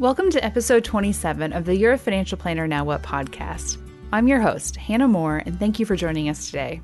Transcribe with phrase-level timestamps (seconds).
[0.00, 3.76] Welcome to episode 27 of the You're a Financial Planner Now What podcast.
[4.14, 6.80] I'm your host, Hannah Moore, and thank you for joining us today.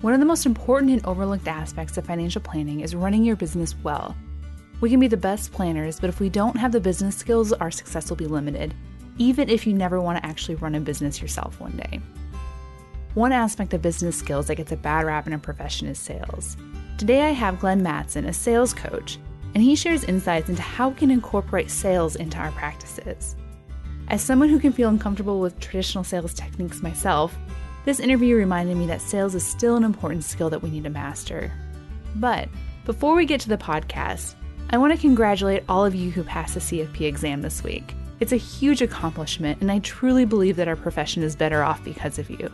[0.00, 3.76] One of the most important and overlooked aspects of financial planning is running your business
[3.84, 4.16] well.
[4.80, 7.70] We can be the best planners, but if we don't have the business skills, our
[7.70, 8.74] success will be limited,
[9.16, 12.00] even if you never want to actually run a business yourself one day.
[13.14, 16.56] One aspect of business skills that gets a bad rap in a profession is sales.
[16.98, 19.18] Today I have Glenn Matson, a sales coach,
[19.54, 23.36] and he shares insights into how we can incorporate sales into our practices.
[24.08, 27.36] As someone who can feel uncomfortable with traditional sales techniques myself,
[27.84, 30.90] this interview reminded me that sales is still an important skill that we need to
[30.90, 31.52] master.
[32.16, 32.48] But
[32.84, 34.34] before we get to the podcast,
[34.70, 37.94] I want to congratulate all of you who passed the CFP exam this week.
[38.20, 42.18] It's a huge accomplishment, and I truly believe that our profession is better off because
[42.18, 42.52] of you.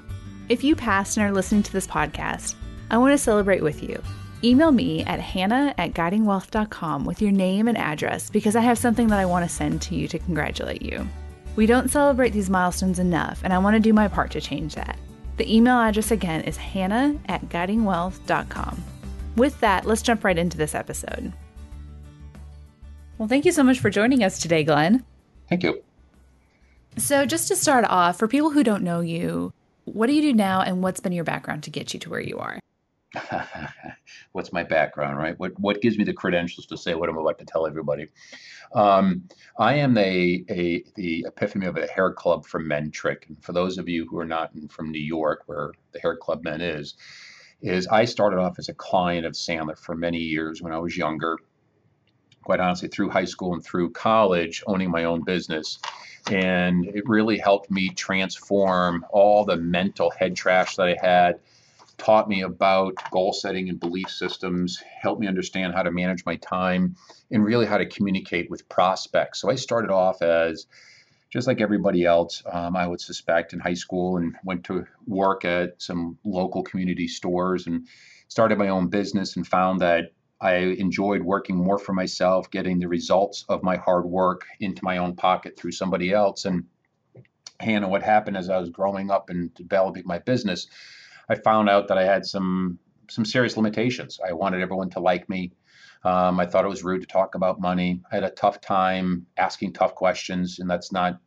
[0.48, 2.54] If you passed and are listening to this podcast,
[2.90, 4.00] I want to celebrate with you.
[4.44, 9.08] Email me at hannah at guidingwealth.com with your name and address because I have something
[9.08, 11.08] that I want to send to you to congratulate you.
[11.56, 14.74] We don't celebrate these milestones enough, and I want to do my part to change
[14.74, 14.98] that.
[15.38, 18.84] The email address again is hannah at guidingwealth.com.
[19.36, 21.32] With that, let's jump right into this episode.
[23.16, 25.02] Well, thank you so much for joining us today, Glenn.
[25.48, 25.82] Thank you.
[26.98, 29.52] So, just to start off, for people who don't know you,
[29.84, 32.20] what do you do now and what's been your background to get you to where
[32.20, 32.60] you are?
[34.32, 35.38] what's my background, right?
[35.38, 38.08] What what gives me the credentials to say what I'm about to tell everybody?
[38.74, 43.26] Um, I am the a the epiphany of a hair club for men trick.
[43.28, 46.16] And for those of you who are not in, from New York, where the hair
[46.16, 46.94] club men is,
[47.60, 50.96] is I started off as a client of Sandler for many years when I was
[50.96, 51.38] younger.
[52.44, 55.80] Quite honestly, through high school and through college, owning my own business.
[56.30, 61.40] And it really helped me transform all the mental head trash that I had
[61.98, 66.36] taught me about goal setting and belief systems, helped me understand how to manage my
[66.36, 66.96] time,
[67.30, 69.40] and really how to communicate with prospects.
[69.40, 70.66] So I started off as
[71.30, 75.44] just like everybody else, um, I would suspect in high school and went to work
[75.44, 77.86] at some local community stores and
[78.28, 82.88] started my own business and found that I enjoyed working more for myself, getting the
[82.88, 86.44] results of my hard work into my own pocket through somebody else.
[86.44, 86.64] And
[87.58, 90.68] Hannah, what happened as I was growing up and developing my business,
[91.28, 92.78] I found out that I had some
[93.08, 94.18] some serious limitations.
[94.26, 95.52] I wanted everyone to like me.
[96.02, 98.00] Um, I thought it was rude to talk about money.
[98.10, 101.18] I had a tough time asking tough questions, and that's not,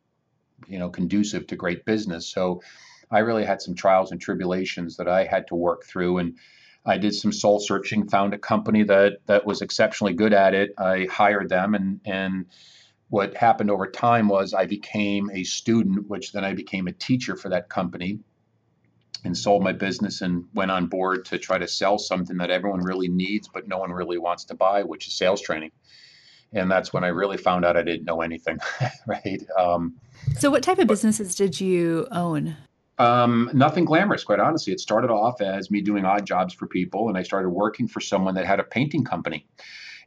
[0.67, 2.27] you know, conducive to great business.
[2.27, 2.61] So,
[3.11, 6.37] I really had some trials and tribulations that I had to work through, and
[6.85, 8.07] I did some soul searching.
[8.09, 10.73] Found a company that that was exceptionally good at it.
[10.77, 12.45] I hired them, and and
[13.09, 17.35] what happened over time was I became a student, which then I became a teacher
[17.35, 18.19] for that company
[19.23, 22.81] and sold my business and went on board to try to sell something that everyone
[22.81, 25.71] really needs, but no one really wants to buy, which is sales training.
[26.53, 28.59] And that's when I really found out I didn't know anything,
[29.07, 29.43] right?
[29.57, 29.95] Um,
[30.37, 32.57] so, what type of businesses did you own?
[32.97, 34.73] Um, nothing glamorous, quite honestly.
[34.73, 37.99] It started off as me doing odd jobs for people, and I started working for
[37.99, 39.47] someone that had a painting company.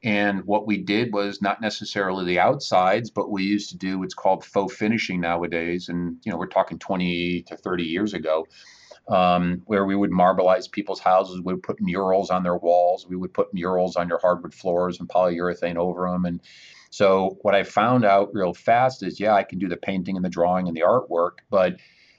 [0.05, 4.15] And what we did was not necessarily the outsides, but we used to do what's
[4.15, 5.89] called faux finishing nowadays.
[5.89, 8.47] And, you know, we're talking 20 to 30 years ago
[9.13, 11.41] um, where we would marbleize people's houses.
[11.45, 13.07] We would put murals on their walls.
[13.07, 16.25] We would put murals on your hardwood floors and polyurethane over them.
[16.25, 16.41] And
[16.91, 20.25] so what I found out real fast is, yeah, I can do the painting and
[20.25, 21.77] the drawing and the artwork, but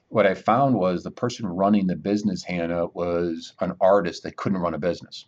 [0.09, 4.59] what I found was the person running the business, Hannah, was an artist that couldn't
[4.59, 5.25] run a business.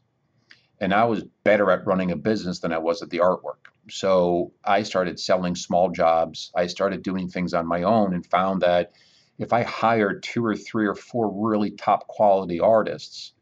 [0.79, 3.71] And I was better at running a business than I was at the artwork.
[3.89, 6.51] So I started selling small jobs.
[6.55, 8.91] I started doing things on my own and found that
[9.37, 13.33] if I hired two or three or four really top quality artists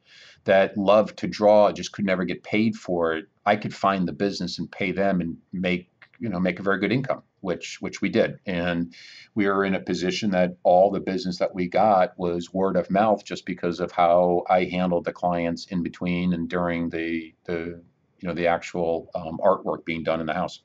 [0.46, 4.14] that love to draw, just could never get paid for it, I could find the
[4.14, 5.90] business and pay them and make
[6.20, 8.40] you know make a very good income, which which we did.
[8.46, 8.94] And
[9.36, 12.90] we were in a position that all the business that we got was word of
[12.90, 17.82] mouth, just because of how I handled the clients in between and during the the
[18.20, 20.62] you know the actual um, artwork being done in the house.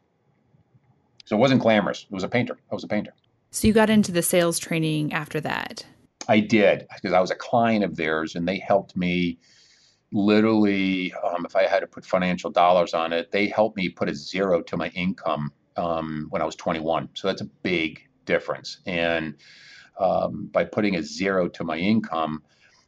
[1.26, 2.04] So it wasn't glamorous.
[2.04, 2.58] It was a painter.
[2.70, 3.12] I was a painter.
[3.58, 5.84] So you got into the sales training after that?
[6.28, 9.40] I did because I was a client of theirs and they helped me
[10.12, 14.08] literally, um, if I had to put financial dollars on it, they helped me put
[14.08, 17.08] a zero to my income um, when I was 21.
[17.14, 18.78] So that's a big difference.
[18.86, 19.34] And
[19.98, 22.44] um, by putting a zero to my income,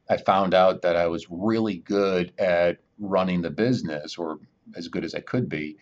[0.09, 4.39] I found out that I was really good at running the business or
[4.77, 5.79] as good as I could be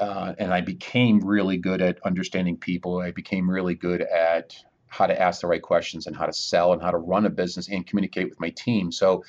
[0.00, 2.98] uh, and I became really good at understanding people.
[2.98, 4.56] I became really good at
[4.88, 7.30] how to ask the right questions and how to sell and how to run a
[7.30, 8.92] business and communicate with my team.
[8.92, 9.24] So,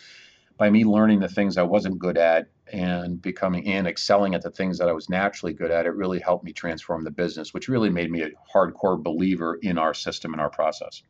[0.58, 4.50] by me learning the things I wasn't good at, and becoming and excelling at the
[4.50, 7.68] things that I was naturally good at, it really helped me transform the business, which
[7.68, 11.04] really made me a hardcore believer in our system and our process.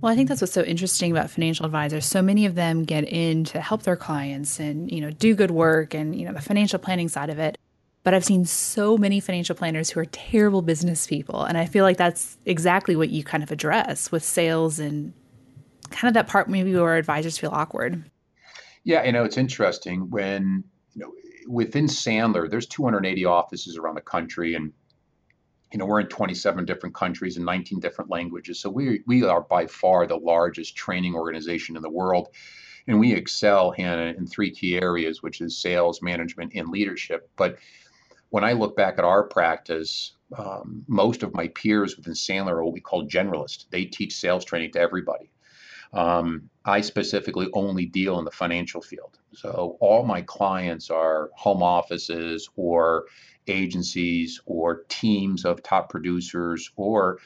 [0.00, 2.06] Well, I think that's what's so interesting about financial advisors.
[2.06, 5.52] So many of them get in to help their clients and, you know, do good
[5.52, 7.56] work and, you know, the financial planning side of it.
[8.04, 11.44] But I've seen so many financial planners who are terrible business people.
[11.44, 15.12] And I feel like that's exactly what you kind of address with sales and
[15.90, 18.02] kind of that part maybe where advisors feel awkward.
[18.84, 20.64] Yeah, you know, it's interesting when,
[20.94, 21.12] you know,
[21.48, 24.72] within Sandler, there's 280 offices around the country and
[25.72, 28.60] you know, we're in 27 different countries and 19 different languages.
[28.60, 32.28] So we we are by far the largest training organization in the world.
[32.86, 37.30] And we excel, Hannah, in three key areas, which is sales, management, and leadership.
[37.36, 37.58] But
[38.32, 42.64] when I look back at our practice, um, most of my peers within Sandler are
[42.64, 43.66] what we call generalists.
[43.68, 45.30] They teach sales training to everybody.
[45.92, 49.18] Um, I specifically only deal in the financial field.
[49.34, 53.04] So all my clients are home offices or
[53.48, 57.18] agencies or teams of top producers or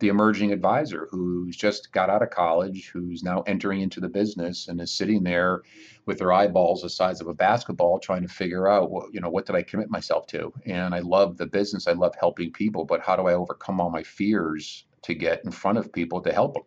[0.00, 4.68] the emerging advisor who's just got out of college, who's now entering into the business
[4.68, 5.62] and is sitting there
[6.06, 9.30] with their eyeballs the size of a basketball trying to figure out what, you know,
[9.30, 10.52] what did I commit myself to?
[10.66, 11.86] And I love the business.
[11.86, 15.50] I love helping people, but how do I overcome all my fears to get in
[15.50, 16.64] front of people to help them?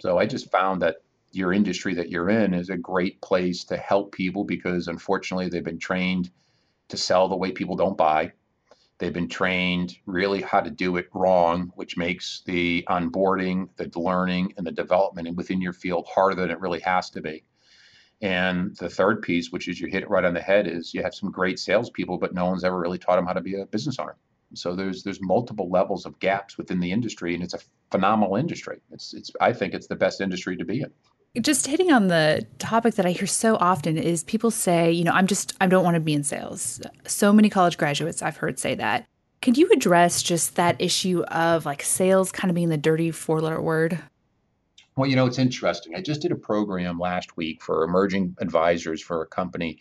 [0.00, 0.96] So I just found that
[1.32, 5.64] your industry that you're in is a great place to help people because unfortunately they've
[5.64, 6.30] been trained
[6.88, 8.32] to sell the way people don't buy.
[8.98, 14.54] They've been trained really how to do it wrong, which makes the onboarding, the learning,
[14.56, 17.44] and the development within your field harder than it really has to be.
[18.20, 21.02] And the third piece, which is you hit it right on the head, is you
[21.04, 23.66] have some great salespeople, but no one's ever really taught them how to be a
[23.66, 24.16] business owner.
[24.54, 27.60] So there's there's multiple levels of gaps within the industry, and it's a
[27.92, 28.80] phenomenal industry.
[28.90, 30.90] It's it's I think it's the best industry to be in
[31.40, 35.12] just hitting on the topic that I hear so often is people say, you know,
[35.12, 36.80] I'm just, I don't want to be in sales.
[37.06, 39.06] So many college graduates I've heard say that.
[39.40, 43.40] Could you address just that issue of like sales kind of being the dirty four
[43.40, 43.98] letter word?
[44.96, 45.94] Well, you know, it's interesting.
[45.94, 49.78] I just did a program last week for emerging advisors for a company.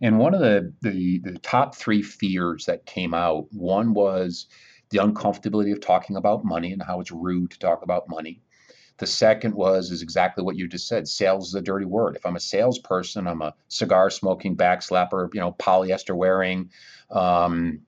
[0.00, 4.48] And one of the, the, the top three fears that came out one was
[4.90, 8.42] the uncomfortability of talking about money and how it's rude to talk about money.
[8.98, 11.08] The second was is exactly what you just said.
[11.08, 12.16] Sales is a dirty word.
[12.16, 16.70] If I'm a salesperson, I'm a cigar smoking, backslapper, you know, polyester wearing,
[17.10, 17.80] um,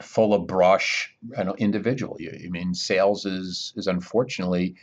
[0.00, 2.18] full of brush you know, individual.
[2.20, 4.76] I mean, sales is is unfortunately.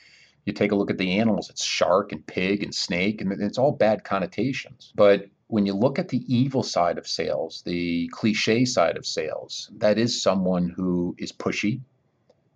[0.45, 1.49] You take a look at the animals.
[1.49, 4.91] It's shark and pig and snake, and it's all bad connotations.
[4.93, 9.69] But when you look at the evil side of sales, the cliche side of sales,
[9.77, 11.79] that is someone who is pushy.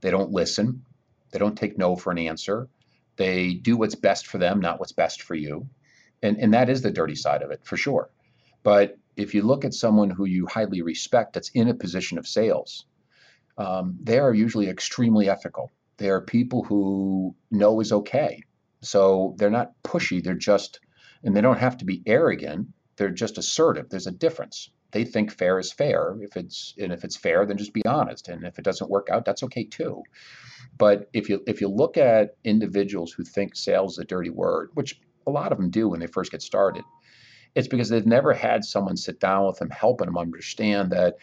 [0.02, 0.84] They don't listen.
[1.32, 2.68] They don't take no for an answer.
[3.16, 5.68] They do what's best for them, not what's best for you.
[6.22, 8.10] And, and that is the dirty side of it for sure.
[8.64, 12.28] But if you look at someone who you highly respect that's in a position of
[12.28, 12.86] sales,
[13.58, 15.72] um, they are usually extremely ethical.
[15.98, 18.44] They are people who know is okay.
[18.82, 20.24] So they're not pushy.
[20.24, 20.80] They're just,
[21.24, 22.68] and they don't have to be arrogant.
[22.96, 23.90] They're just assertive.
[23.90, 24.70] There's a difference.
[24.92, 26.16] They think fair is fair.
[26.22, 28.30] If it's and if it's fair, then just be honest.
[28.30, 30.04] And if it doesn't work out, that's okay too.
[30.78, 34.70] But if you if you look at individuals who think sales is a dirty word,
[34.76, 36.84] which a lot of them do when they first get started,
[37.54, 41.16] it's because they've never had someone sit down with them, helping them understand that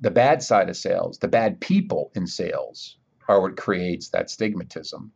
[0.00, 5.10] the bad side of sales, the bad people in sales, are what creates that stigmatism.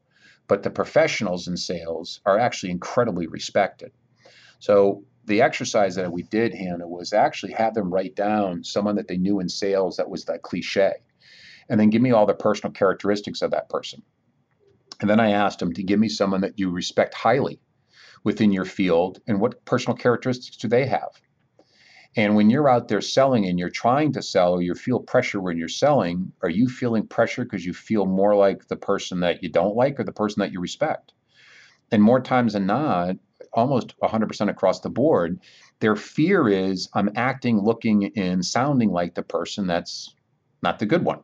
[0.49, 3.93] But the professionals in sales are actually incredibly respected.
[4.59, 9.09] So the exercise that we did, Hannah, was actually have them write down someone that
[9.09, 10.95] they knew in sales that was that cliche
[11.69, 14.03] and then give me all the personal characteristics of that person.
[15.01, 17.61] And then I asked them to give me someone that you respect highly
[18.25, 21.11] within your field and what personal characteristics do they have?
[22.15, 25.41] And when you're out there selling and you're trying to sell or you feel pressure
[25.41, 29.43] when you're selling, are you feeling pressure because you feel more like the person that
[29.43, 31.15] you don't like or the person that you respect?
[31.91, 33.17] And more times than not,
[33.53, 35.41] almost 100% across the board,
[35.81, 40.15] their fear is I'm acting, looking, and sounding like the person that's
[40.63, 41.21] not the good one.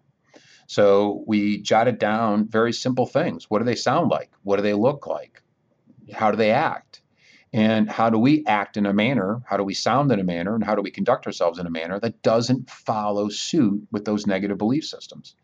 [0.66, 3.48] So we jotted down very simple things.
[3.48, 4.30] What do they sound like?
[4.42, 5.42] What do they look like?
[6.12, 7.00] How do they act?
[7.54, 9.40] And how do we act in a manner?
[9.46, 10.54] How do we sound in a manner?
[10.54, 14.26] And how do we conduct ourselves in a manner that doesn't follow suit with those
[14.26, 15.34] negative belief systems?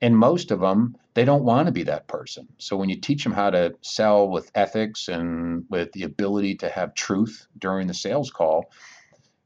[0.00, 2.46] And most of them, they don't want to be that person.
[2.58, 6.68] So when you teach them how to sell with ethics and with the ability to
[6.68, 8.70] have truth during the sales call,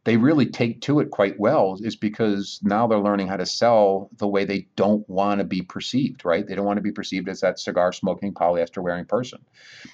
[0.05, 4.11] they really take to it quite well is because now they're learning how to sell
[4.19, 6.47] the way they don't want to be perceived, right?
[6.47, 9.45] They don't want to be perceived as that cigar smoking, polyester wearing person.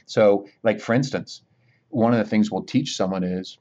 [0.06, 1.42] So, like for instance,
[1.90, 3.58] one of the things we'll teach someone is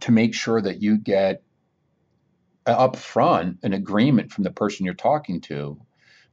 [0.00, 1.42] to make sure that you get
[2.72, 5.80] up front an agreement from the person you're talking to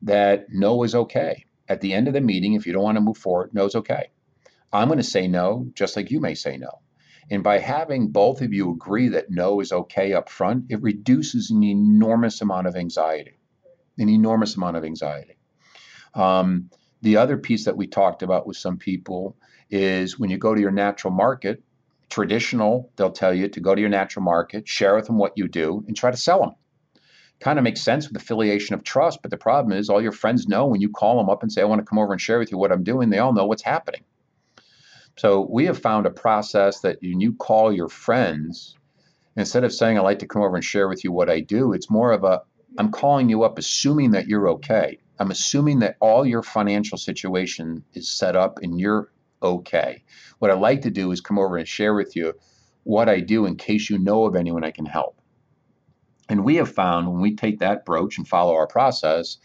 [0.02, 1.46] that no is okay.
[1.68, 3.76] At the end of the meeting, if you don't want to move forward, no is
[3.76, 4.10] okay.
[4.72, 6.82] I'm going to say no, just like you may say no.
[7.30, 11.50] And by having both of you agree that no is okay up front, it reduces
[11.50, 13.40] an enormous amount of anxiety,
[13.98, 15.38] an enormous amount of anxiety.
[16.14, 16.70] Um,
[17.02, 19.38] the other piece that we talked about with some people
[19.70, 21.64] is when you go to your natural market,
[22.10, 25.48] traditional, they'll tell you to go to your natural market, share with them what you
[25.48, 26.52] do, and try to sell them.
[27.40, 30.48] Kind of makes sense with affiliation of trust, but the problem is all your friends
[30.48, 32.40] know when you call them up and say, I want to come over and share
[32.40, 34.04] with you what I'm doing, they all know what's happening.
[35.18, 38.76] So we have found a process that when you call your friends,
[39.36, 41.74] instead of saying, I'd like to come over and share with you what I do,
[41.74, 42.42] it's more of a,
[42.78, 45.00] I'm calling you up assuming that you're okay.
[45.20, 49.10] I'm assuming that all your financial situation is set up and you're
[49.42, 50.04] okay.
[50.40, 52.34] What I like to do is come over and share with you
[52.84, 55.20] what I do in case you know of anyone I can help.
[56.30, 59.38] And we have found when we take that approach and follow our process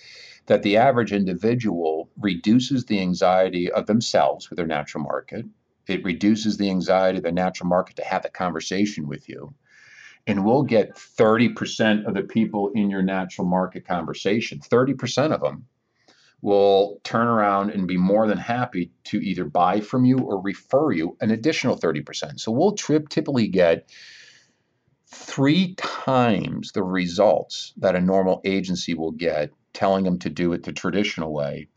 [0.47, 5.45] that the average individual reduces the anxiety of themselves with their natural market.
[5.87, 9.55] It reduces the anxiety of the natural market to have the conversation with you.
[10.27, 15.67] And we'll get 30% of the people in your natural market conversation, 30% of them
[16.43, 20.93] will turn around and be more than happy to either buy from you or refer
[20.93, 22.41] you an additional 30%.
[22.41, 23.91] So we'll trip, typically get
[25.07, 30.63] three times the results that a normal agency will get telling them to do it
[30.63, 31.69] the traditional way.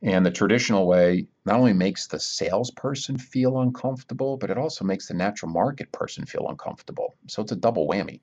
[0.00, 5.08] And the traditional way not only makes the salesperson feel uncomfortable, but it also makes
[5.08, 7.16] the natural market person feel uncomfortable.
[7.26, 8.20] So it's a double whammy.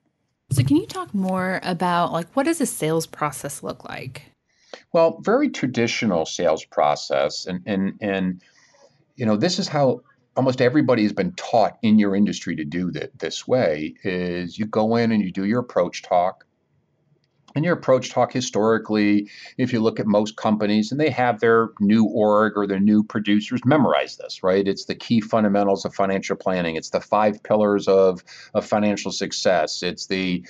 [0.51, 4.34] So can you talk more about like what does a sales process look like?
[4.95, 8.41] Well, very traditional sales process, and and and
[9.17, 10.03] you know this is how
[10.37, 13.95] almost everybody has been taught in your industry to do that this way.
[14.05, 16.45] Is you go in and you do your approach talk,
[17.55, 21.71] and your approach talk historically, if you look at most companies and they have their
[21.81, 24.65] new org or their new producers memorize this, right?
[24.65, 26.77] It's the key fundamentals of financial planning.
[26.77, 28.23] It's the five pillars of,
[28.53, 29.83] of financial success.
[29.83, 30.45] It's the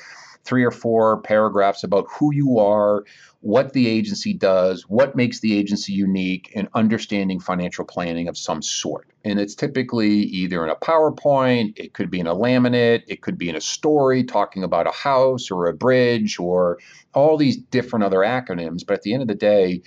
[0.45, 3.03] three or four paragraphs about who you are,
[3.41, 8.61] what the agency does, what makes the agency unique, and understanding financial planning of some
[8.61, 9.07] sort.
[9.23, 13.37] And it's typically either in a PowerPoint, it could be in a laminate, it could
[13.37, 16.79] be in a story talking about a house or a bridge or
[17.13, 18.85] all these different other acronyms.
[18.85, 19.81] But at the end of the day,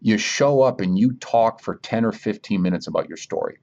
[0.00, 3.58] you show up and you talk for 10 or 15 minutes about your story.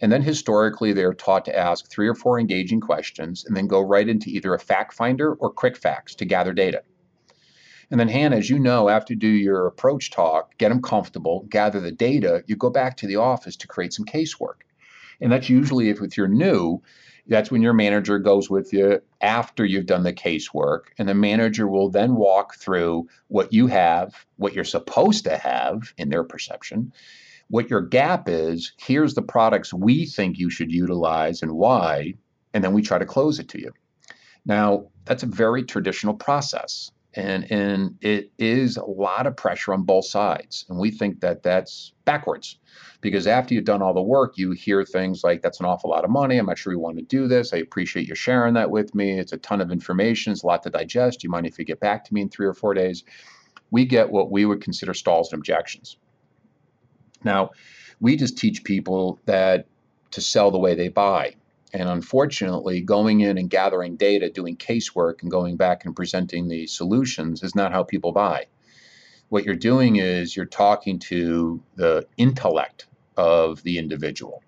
[0.00, 3.80] And then historically, they're taught to ask three or four engaging questions and then go
[3.80, 6.82] right into either a fact finder or quick facts to gather data.
[7.90, 11.46] And then, Hannah, as you know, after you do your approach talk, get them comfortable,
[11.48, 14.62] gather the data, you go back to the office to create some casework.
[15.20, 16.82] And that's usually if you're new,
[17.28, 20.86] that's when your manager goes with you after you've done the casework.
[20.98, 25.94] And the manager will then walk through what you have, what you're supposed to have
[25.96, 26.92] in their perception,
[27.48, 28.72] what your gap is.
[28.78, 32.14] Here's the products we think you should utilize and why.
[32.54, 33.72] And then we try to close it to you.
[34.44, 39.82] Now, that's a very traditional process and and it is a lot of pressure on
[39.82, 42.58] both sides and we think that that's backwards
[43.00, 46.04] because after you've done all the work you hear things like that's an awful lot
[46.04, 48.70] of money i'm not sure you want to do this i appreciate you sharing that
[48.70, 51.46] with me it's a ton of information it's a lot to digest do you mind
[51.46, 53.02] if you get back to me in three or four days
[53.70, 55.96] we get what we would consider stalls and objections
[57.24, 57.50] now
[58.00, 59.66] we just teach people that
[60.10, 61.34] to sell the way they buy
[61.72, 66.66] and unfortunately, going in and gathering data, doing casework, and going back and presenting the
[66.66, 68.46] solutions is not how people buy.
[69.28, 74.42] What you're doing is you're talking to the intellect of the individual,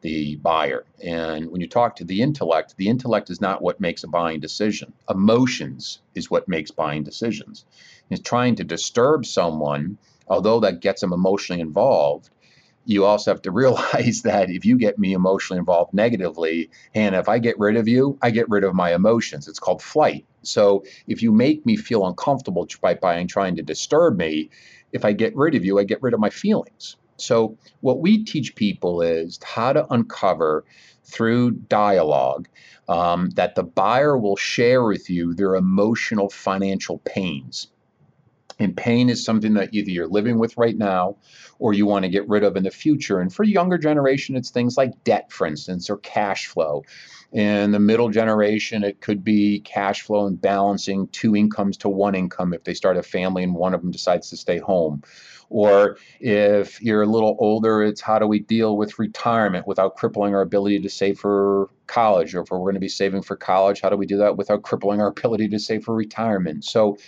[0.00, 0.86] the buyer.
[1.04, 4.40] And when you talk to the intellect, the intellect is not what makes a buying
[4.40, 4.92] decision.
[5.08, 7.66] Emotions is what makes buying decisions.
[8.08, 9.98] It's trying to disturb someone,
[10.30, 12.30] although that gets them emotionally involved,
[12.86, 17.28] you also have to realize that if you get me emotionally involved negatively, and if
[17.28, 19.48] I get rid of you, I get rid of my emotions.
[19.48, 20.24] It's called flight.
[20.42, 24.48] So if you make me feel uncomfortable by, by trying to disturb me,
[24.92, 26.96] if I get rid of you, I get rid of my feelings.
[27.16, 30.64] So what we teach people is how to uncover
[31.04, 32.48] through dialogue
[32.88, 37.68] um, that the buyer will share with you their emotional financial pains
[38.60, 41.16] And pain is something that either you're living with right now
[41.58, 43.18] or you want to get rid of in the future.
[43.18, 46.84] And for younger generation, it's things like debt, for instance, or cash flow.
[47.32, 52.14] In the middle generation, it could be cash flow and balancing two incomes to one
[52.14, 55.02] income if they start a family and one of them decides to stay home.
[55.48, 60.34] Or if you're a little older, it's how do we deal with retirement without crippling
[60.34, 62.34] our ability to save for college?
[62.34, 64.62] Or if we're going to be saving for college, how do we do that without
[64.62, 66.64] crippling our ability to save for retirement?
[66.64, 66.98] So,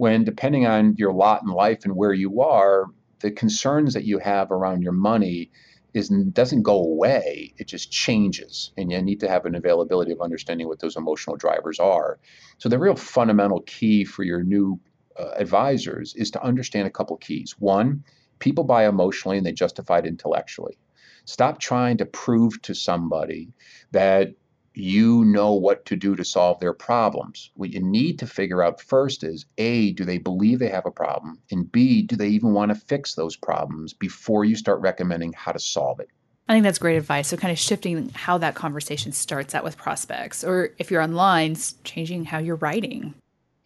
[0.00, 2.86] when depending on your lot in life and where you are,
[3.18, 5.50] the concerns that you have around your money
[5.92, 7.52] is doesn't go away.
[7.58, 11.36] It just changes and you need to have an availability of understanding what those emotional
[11.36, 12.18] drivers are.
[12.56, 14.80] So the real fundamental key for your new
[15.18, 17.56] uh, advisors is to understand a couple keys.
[17.58, 18.02] One
[18.38, 20.78] people buy emotionally and they justify it intellectually.
[21.26, 23.52] Stop trying to prove to somebody
[23.90, 24.30] that
[24.74, 27.50] you know what to do to solve their problems.
[27.54, 30.90] What you need to figure out first is A, do they believe they have a
[30.90, 31.38] problem?
[31.50, 35.52] And B, do they even want to fix those problems before you start recommending how
[35.52, 36.08] to solve it?
[36.48, 37.28] I think that's great advice.
[37.28, 41.56] So, kind of shifting how that conversation starts out with prospects, or if you're online,
[41.84, 43.14] changing how you're writing.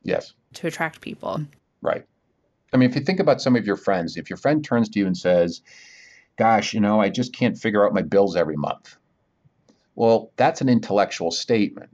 [0.02, 0.34] Yes.
[0.54, 1.40] To attract people.
[1.80, 2.04] Right.
[2.74, 4.98] I mean, if you think about some of your friends, if your friend turns to
[4.98, 5.62] you and says,
[6.36, 8.96] Gosh, you know, I just can't figure out my bills every month
[9.94, 11.90] well, that's an intellectual statement.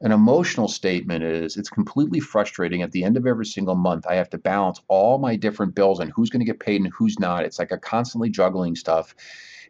[0.00, 2.82] An emotional statement is it's completely frustrating.
[2.82, 5.98] At the end of every single month, I have to balance all my different bills
[5.98, 7.44] and who's going to get paid and who's not.
[7.44, 9.14] It's like a constantly juggling stuff.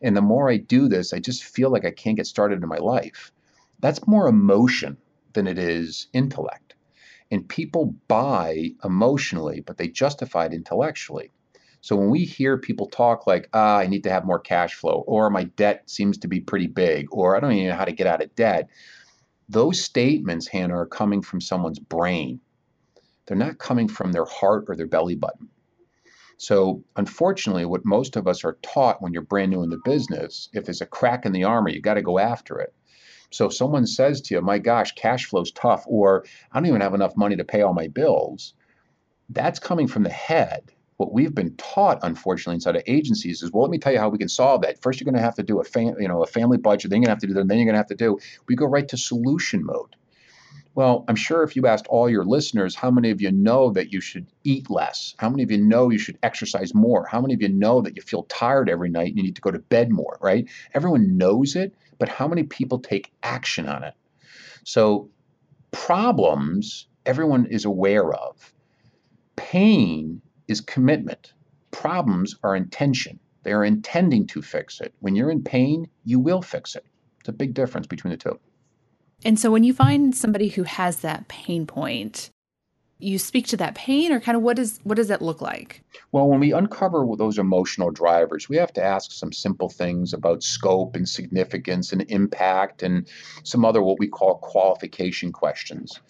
[0.03, 2.69] And the more I do this, I just feel like I can't get started in
[2.69, 3.33] my life.
[3.81, 4.99] That's more emotion
[5.33, 6.75] than it is intellect.
[7.31, 11.31] And people buy emotionally, but they justify it intellectually.
[11.81, 15.05] So when we hear people talk like, ah, I need to have more cash flow,
[15.07, 17.93] or my debt seems to be pretty big, or I don't even know how to
[17.93, 18.69] get out of debt,
[19.49, 22.41] those statements, Hannah, are coming from someone's brain.
[23.27, 25.49] They're not coming from their heart or their belly button.
[26.37, 30.49] So, unfortunately, what most of us are taught when you're brand new in the business,
[30.53, 32.75] if there's a crack in the armor, you got to go after it.
[33.31, 36.81] So, if someone says to you, My gosh, cash flow's tough, or I don't even
[36.81, 38.55] have enough money to pay all my bills,
[39.31, 43.63] that's coming from the head what we've been taught, unfortunately, inside of agencies is, well,
[43.63, 44.83] let me tell you how we can solve that.
[44.83, 46.91] First, you're going to have to do a fam- you know a family budget.
[46.91, 47.49] Then you're going to have to do that.
[47.49, 48.19] Then you're going to have to do.
[48.47, 49.95] We go right to solution mode.
[50.75, 53.93] Well, I'm sure if you asked all your listeners, how many of you know that
[53.93, 55.15] you should eat less?
[55.19, 57.07] How many of you know you should exercise more?
[57.07, 59.41] How many of you know that you feel tired every night and you need to
[59.41, 60.19] go to bed more?
[60.21, 60.49] Right?
[60.75, 63.95] Everyone knows it, but how many people take action on it?
[64.65, 65.11] So,
[65.71, 68.53] problems everyone is aware of.
[69.37, 71.35] Pain is commitment.
[71.71, 73.21] Problems are intention.
[73.43, 74.95] They are intending to fix it.
[75.01, 76.85] When you're in pain, you will fix it.
[77.21, 78.39] It's a big difference between the two.
[79.25, 82.31] And so when you find somebody who has that pain point,
[83.01, 85.85] you speak to that pain or kind of what does what does that look like?
[86.11, 90.43] Well, when we uncover those emotional drivers, we have to ask some simple things about
[90.43, 93.09] scope and significance and impact and
[93.45, 96.01] some other what we call qualification questions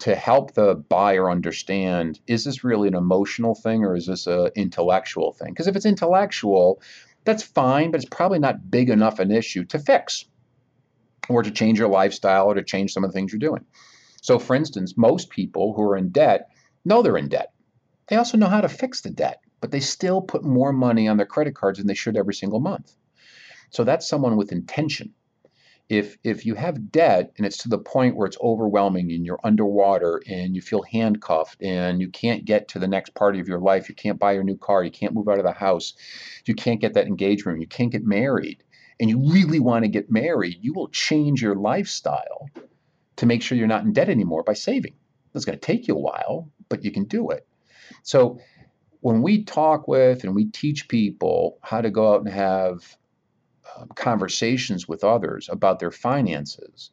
[0.00, 4.50] to help the buyer understand is this really an emotional thing or is this an
[4.54, 5.52] intellectual thing?
[5.52, 6.80] Because if it's intellectual,
[7.24, 10.24] that's fine, but it's probably not big enough an issue to fix
[11.28, 13.64] or to change your lifestyle or to change some of the things you're doing.
[14.22, 16.48] So, for instance, most people who are in debt
[16.84, 17.52] know they're in debt.
[18.08, 21.16] They also know how to fix the debt, but they still put more money on
[21.16, 22.96] their credit cards than they should every single month.
[23.70, 25.14] So, that's someone with intention
[25.88, 29.40] if if you have debt and it's to the point where it's overwhelming and you're
[29.44, 33.60] underwater and you feel handcuffed and you can't get to the next part of your
[33.60, 35.94] life you can't buy your new car you can't move out of the house
[36.44, 38.62] you can't get that engagement you can't get married
[38.98, 42.50] and you really want to get married you will change your lifestyle
[43.16, 44.94] to make sure you're not in debt anymore by saving.
[45.34, 47.46] It's going to take you a while but you can do it.
[48.02, 48.40] So
[49.00, 52.96] when we talk with and we teach people how to go out and have
[53.74, 56.90] Um, conversations with others about their finances,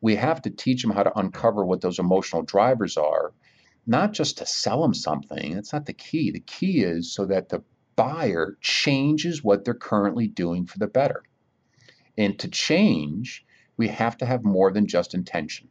[0.00, 3.32] we have to teach them how to uncover what those emotional drivers are,
[3.86, 5.54] not just to sell them something.
[5.54, 6.30] That's not the key.
[6.30, 7.62] The key is so that the
[7.96, 11.22] buyer changes what they're currently doing for the better.
[12.16, 13.44] And to change,
[13.76, 15.68] we have to have more than just intention.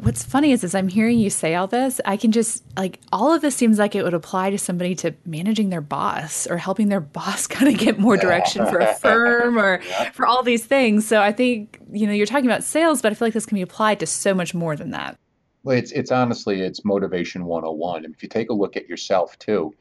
[0.00, 3.32] What's funny is as I'm hearing you say all this, I can just like all
[3.32, 6.88] of this seems like it would apply to somebody to managing their boss or helping
[6.88, 9.80] their boss kind of get more direction for a firm or
[10.12, 11.06] for all these things.
[11.06, 13.56] So I think, you know, you're talking about sales, but I feel like this can
[13.56, 15.18] be applied to so much more than that.
[15.62, 18.04] Well, it's it's honestly it's motivation 101.
[18.04, 19.74] And if you take a look at yourself too,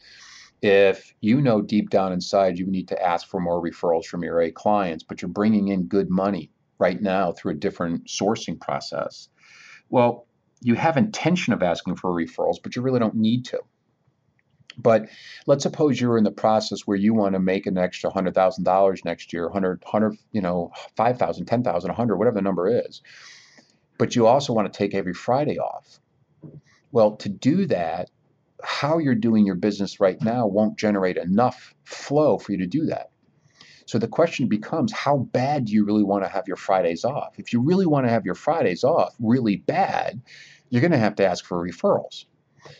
[0.62, 4.41] if you know deep down inside you need to ask for more referrals from your
[4.41, 9.30] A clients, but you're bringing in good money right now through a different sourcing process
[9.89, 10.27] well,
[10.61, 13.59] you have intention of asking for referrals, but you really don't need to.
[14.77, 15.07] But
[15.45, 18.65] let's suppose you're in the process where you want to make an extra hundred thousand
[18.65, 22.41] dollars next year, hundred, hundred, you know, five thousand, ten thousand, a hundred, whatever the
[22.41, 23.01] number is.
[23.97, 25.99] But you also want to take every Friday off.
[26.91, 28.09] Well, to do that,
[28.63, 32.85] how you're doing your business right now won't generate enough flow for you to do
[32.87, 33.11] that.
[33.85, 37.37] So the question becomes how bad do you really want to have your Fridays off?
[37.37, 40.21] If you really want to have your Fridays off really bad,
[40.69, 42.25] you're going to have to ask for referrals.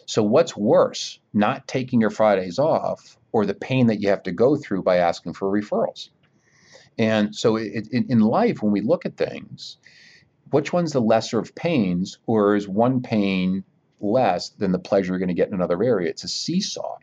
[0.08, 4.32] So, what's worse, not taking your Fridays off or the pain that you have to
[4.32, 6.10] go through by asking for referrals?
[6.98, 9.78] And so, it, it, in life, when we look at things,
[10.50, 13.64] which one's the lesser of pains, or is one pain
[14.00, 16.10] less than the pleasure you're going to get in another area?
[16.10, 16.98] It's a seesaw.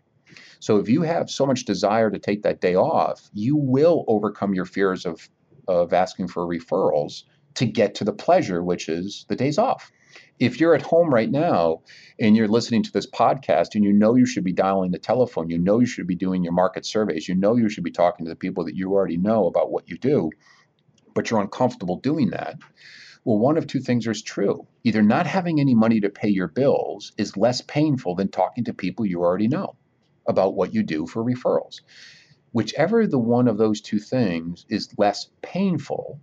[0.63, 4.55] So, if you have so much desire to take that day off, you will overcome
[4.55, 5.29] your fears of,
[5.67, 9.91] of asking for referrals to get to the pleasure, which is the days off
[10.39, 11.81] if you're at home right now
[12.21, 15.51] and you're listening to this podcast and you know you should be dialing the telephone,
[15.51, 18.25] you know you should be doing your market surveys, you know you should be talking
[18.25, 20.31] to the people that you already know about what you do,
[21.13, 22.57] but you're uncomfortable doing that.
[23.25, 24.69] Well, one of two things is true.
[24.85, 28.75] Either not having any money to pay your bills is less painful than talking to
[28.75, 29.75] people you already know
[30.27, 31.81] about what you do for referrals.
[32.53, 36.21] Whichever the one of those two things is less painful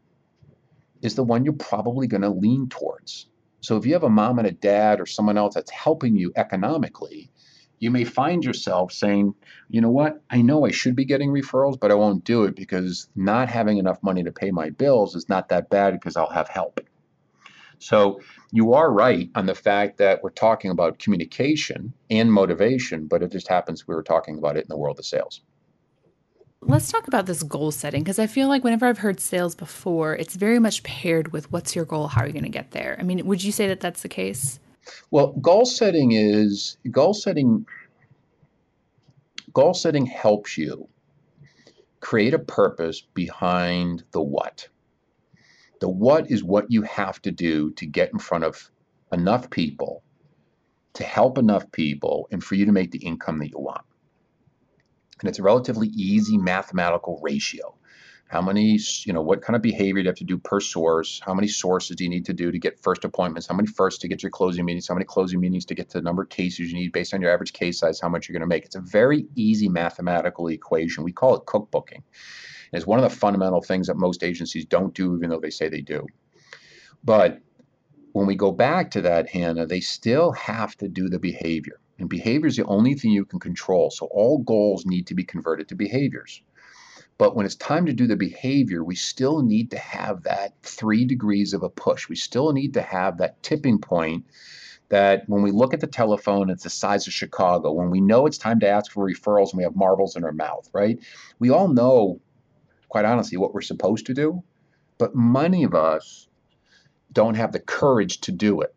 [1.01, 3.27] is the one you're probably going to lean towards.
[3.62, 6.31] So if you have a mom and a dad or someone else that's helping you
[6.35, 7.31] economically,
[7.79, 9.33] you may find yourself saying,
[9.69, 12.55] you know what, I know I should be getting referrals, but I won't do it
[12.55, 16.29] because not having enough money to pay my bills is not that bad because I'll
[16.29, 16.81] have help.
[17.79, 18.19] So
[18.51, 23.31] you are right on the fact that we're talking about communication and motivation, but it
[23.31, 25.41] just happens we were talking about it in the world of sales.
[26.61, 30.13] Let's talk about this goal setting because I feel like whenever I've heard sales before,
[30.15, 32.97] it's very much paired with what's your goal, how are you going to get there?
[32.99, 34.59] I mean, would you say that that's the case?
[35.09, 37.65] Well, goal setting is goal setting
[39.53, 40.87] goal setting helps you
[42.01, 44.67] create a purpose behind the what.
[45.79, 48.69] The what is what you have to do to get in front of
[49.11, 50.03] enough people,
[50.93, 53.85] to help enough people, and for you to make the income that you want
[55.19, 57.75] and it's a relatively easy mathematical ratio.
[58.27, 61.19] How many, you know, what kind of behavior do you have to do per source?
[61.25, 63.47] How many sources do you need to do to get first appointments?
[63.47, 64.87] How many first to get your closing meetings?
[64.87, 67.21] How many closing meetings to get to the number of cases you need based on
[67.21, 67.99] your average case size?
[67.99, 68.65] How much you're going to make?
[68.65, 71.03] It's a very easy mathematical equation.
[71.03, 72.03] We call it cookbooking.
[72.71, 75.69] It's one of the fundamental things that most agencies don't do, even though they say
[75.69, 76.05] they do.
[77.03, 77.39] But
[78.13, 81.79] when we go back to that, Hannah, they still have to do the behavior.
[81.99, 83.91] And behavior is the only thing you can control.
[83.91, 86.41] So all goals need to be converted to behaviors.
[87.17, 91.03] But when it's time to do the behavior, we still need to have that three
[91.03, 92.08] degrees of a push.
[92.08, 94.25] We still need to have that tipping point
[94.88, 97.73] that when we look at the telephone, it's the size of Chicago.
[97.73, 100.32] When we know it's time to ask for referrals and we have marbles in our
[100.32, 100.97] mouth, right?
[101.39, 102.21] We all know,
[102.89, 104.43] quite honestly, what we're supposed to do,
[104.97, 106.28] but many of us
[107.13, 108.75] don't have the courage to do it.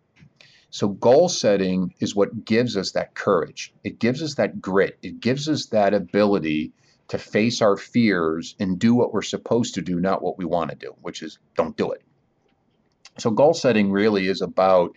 [0.70, 3.74] So, goal setting is what gives us that courage.
[3.84, 4.98] It gives us that grit.
[5.02, 6.72] It gives us that ability
[7.08, 10.70] to face our fears and do what we're supposed to do, not what we want
[10.70, 12.02] to do, which is don't do it.
[13.18, 14.96] So, goal setting really is about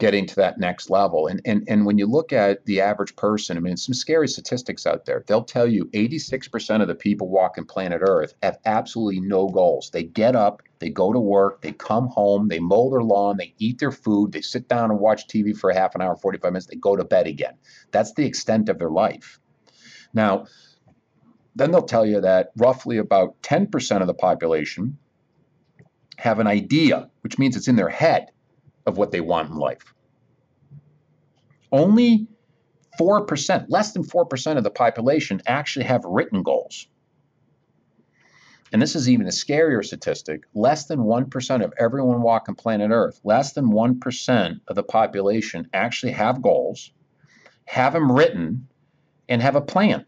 [0.00, 1.28] getting to that next level.
[1.28, 4.86] And, and, and when you look at the average person, I mean, some scary statistics
[4.86, 5.22] out there.
[5.26, 9.90] They'll tell you 86% of the people walking planet Earth have absolutely no goals.
[9.90, 13.54] They get up, they go to work, they come home, they mow their lawn, they
[13.58, 16.66] eat their food, they sit down and watch TV for half an hour, 45 minutes,
[16.66, 17.54] they go to bed again.
[17.92, 19.38] That's the extent of their life.
[20.14, 20.46] Now,
[21.54, 24.98] then they'll tell you that roughly about 10% of the population
[26.16, 28.30] have an idea, which means it's in their head
[28.86, 29.94] of what they want in life.
[31.72, 32.26] Only
[32.98, 36.86] 4%, less than 4% of the population actually have written goals.
[38.72, 43.20] And this is even a scarier statistic less than 1% of everyone walking planet Earth,
[43.24, 46.92] less than 1% of the population actually have goals,
[47.64, 48.68] have them written,
[49.28, 50.04] and have a plan.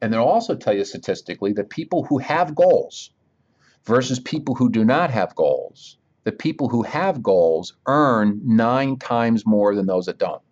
[0.00, 3.10] And they'll also tell you statistically that people who have goals
[3.84, 9.46] versus people who do not have goals the people who have goals earn nine times
[9.46, 10.42] more than those that don't.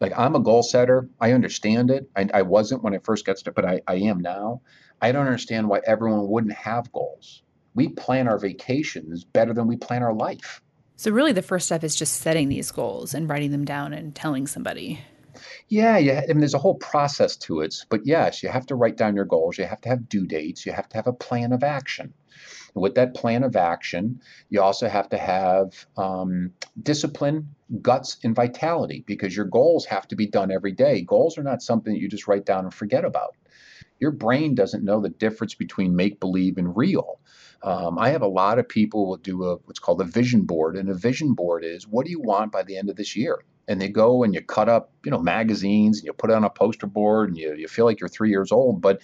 [0.00, 1.08] Like I'm a goal setter.
[1.20, 2.08] I understand it.
[2.16, 4.62] I, I wasn't when I first got started, but I, I am now.
[5.00, 7.42] I don't understand why everyone wouldn't have goals.
[7.74, 10.62] We plan our vacations better than we plan our life.
[10.96, 14.14] So really the first step is just setting these goals and writing them down and
[14.14, 15.00] telling somebody.
[15.68, 16.22] Yeah, yeah.
[16.24, 17.74] I mean, there's a whole process to it.
[17.88, 19.58] But yes, you have to write down your goals.
[19.58, 20.66] You have to have due dates.
[20.66, 22.12] You have to have a plan of action.
[22.74, 24.20] With that plan of action,
[24.50, 30.16] you also have to have um, discipline, guts, and vitality because your goals have to
[30.16, 31.02] be done every day.
[31.02, 33.34] Goals are not something that you just write down and forget about.
[34.00, 37.20] Your brain doesn't know the difference between make believe and real.
[37.62, 40.76] Um, I have a lot of people will do a what's called a vision board,
[40.76, 43.40] and a vision board is what do you want by the end of this year?
[43.66, 46.44] And they go and you cut up, you know, magazines and you put it on
[46.44, 49.02] a poster board and you, you feel like you're three years old, but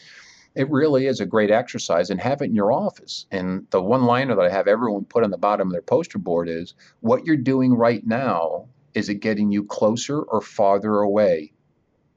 [0.54, 3.26] it really is a great exercise and have it in your office.
[3.30, 6.18] And the one liner that I have everyone put on the bottom of their poster
[6.18, 11.52] board is what you're doing right now, is it getting you closer or farther away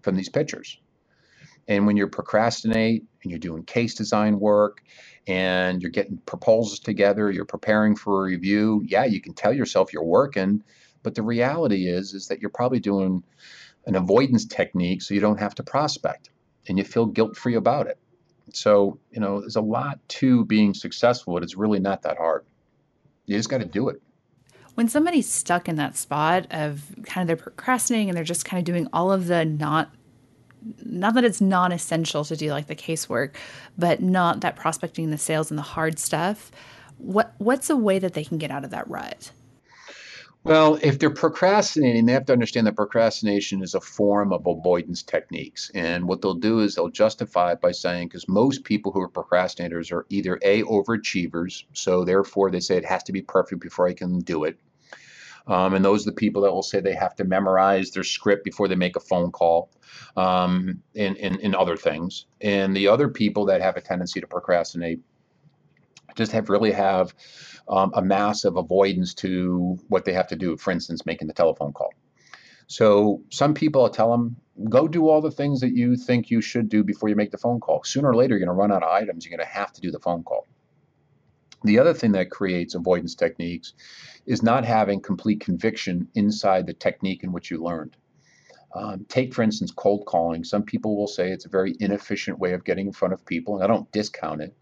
[0.02, 0.80] from these pictures?
[1.67, 4.82] And when you procrastinate and you're doing case design work
[5.26, 9.91] and you're getting proposals together, you're preparing for a review, yeah, you can tell yourself
[9.91, 10.63] you're working,
[11.04, 13.23] but the reality is is that you're probably doing
[13.88, 16.30] an avoidance technique so you don't have to prospect
[16.67, 17.97] and you feel guilt-free about it.
[18.54, 22.46] So, you know, there's a lot to being successful, but it's really not that hard.
[23.26, 24.02] You just got to do it.
[24.76, 28.60] When somebody's stuck in that spot of kind of they're procrastinating and they're just kind
[28.60, 29.90] of doing all of the not
[30.84, 33.36] not that it's non essential to do like the casework,
[33.78, 36.52] but not that prospecting the sales and the hard stuff.
[36.98, 39.32] What what's a way that they can get out of that rut?
[40.48, 45.04] Well, if they're procrastinating, they have to understand that procrastination is a form of avoidance
[45.04, 45.70] techniques.
[45.76, 49.10] And what they'll do is they'll justify it by saying, because most people who are
[49.10, 53.90] procrastinators are either A, overachievers, so therefore they say it has to be perfect before
[53.90, 54.58] I can do it.
[55.48, 58.46] Um, and those are the people that will say they have to memorize their script
[58.46, 59.70] before they make a phone call
[60.16, 62.26] um, and, and, and other things.
[62.40, 65.02] And the other people that have a tendency to procrastinate
[66.16, 67.14] just have really have
[67.70, 70.58] um, a massive avoidance to what they have to do.
[70.58, 71.94] For instance, making the telephone call.
[72.68, 74.36] So some people I tell them,
[74.70, 77.38] go do all the things that you think you should do before you make the
[77.38, 77.84] phone call.
[77.84, 79.26] Sooner or later, you're going to run out of items.
[79.26, 80.46] You're going to have to do the phone call.
[81.64, 83.74] The other thing that creates avoidance techniques
[84.26, 87.96] is not having complete conviction inside the technique in which you learned.
[88.76, 90.44] Um, take, for instance, cold calling.
[90.44, 93.56] Some people will say it's a very inefficient way of getting in front of people,
[93.56, 94.56] and I don't discount it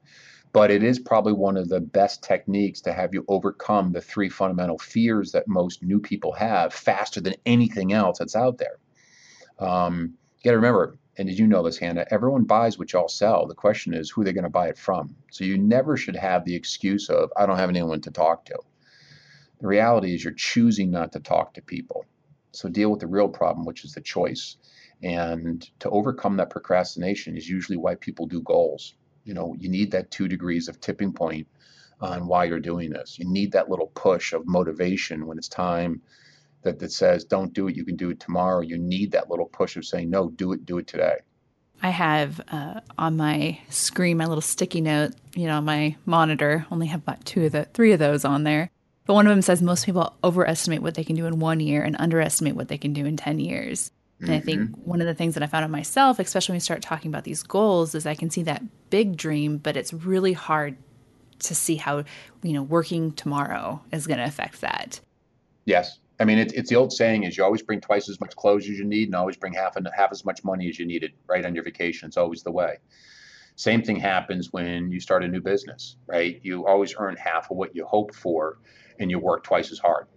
[0.56, 4.30] but it is probably one of the best techniques to have you overcome the three
[4.30, 8.80] fundamental fears that most new people have faster than anything else that's out there.
[9.60, 13.10] Um, you got to remember, and as you know this, Hannah, everyone buys what y'all
[13.10, 13.46] sell.
[13.48, 15.18] The question is who they're going to buy it from.
[15.30, 18.58] So you never should have the excuse of, I don't have anyone to talk to.
[19.60, 22.06] The reality is you're choosing not to talk to people.
[22.54, 24.56] So deal with the real problem, which is the choice.
[25.04, 29.92] And to overcome that procrastination is usually why people do goals you know you need
[29.92, 31.48] that two degrees of tipping point
[32.00, 36.02] on why you're doing this you need that little push of motivation when it's time
[36.62, 39.48] that, that says don't do it you can do it tomorrow you need that little
[39.48, 41.18] push of saying no do it do it today
[41.82, 46.66] I have uh, on my screen my little sticky note, you know, my monitor.
[46.72, 48.72] Only have about two of the three of those on there.
[49.06, 51.84] But one of them says most people overestimate what they can do in one year
[51.84, 53.92] and underestimate what they can do in 10 years.
[54.20, 54.38] And mm-hmm.
[54.38, 54.90] I think mm-hmm.
[54.90, 57.26] one of the things that I found in myself, especially when we start talking about
[57.26, 60.78] these goals, is I can see that big dream, but it's really hard
[61.40, 62.06] to see how,
[62.42, 65.02] you know, working tomorrow is going to affect that.
[65.66, 66.00] Yes.
[66.18, 68.64] I mean, it's, it's the old saying is you always bring twice as much clothes
[68.64, 71.12] as you need and always bring half and half as much money as you needed
[71.28, 72.08] right on your vacation.
[72.08, 72.78] It's always the way.
[73.58, 76.40] Same thing happens when you start a new business, right?
[76.42, 78.60] You always earn half of what you hope for
[79.00, 80.08] and you work twice as hard.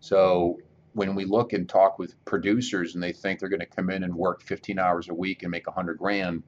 [0.00, 0.58] So
[0.94, 4.04] when we look and talk with producers and they think they're going to come in
[4.04, 6.42] and work 15 hours a week and make 100 grand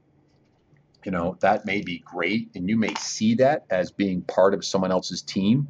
[1.05, 4.65] you know that may be great and you may see that as being part of
[4.65, 5.69] someone else's team.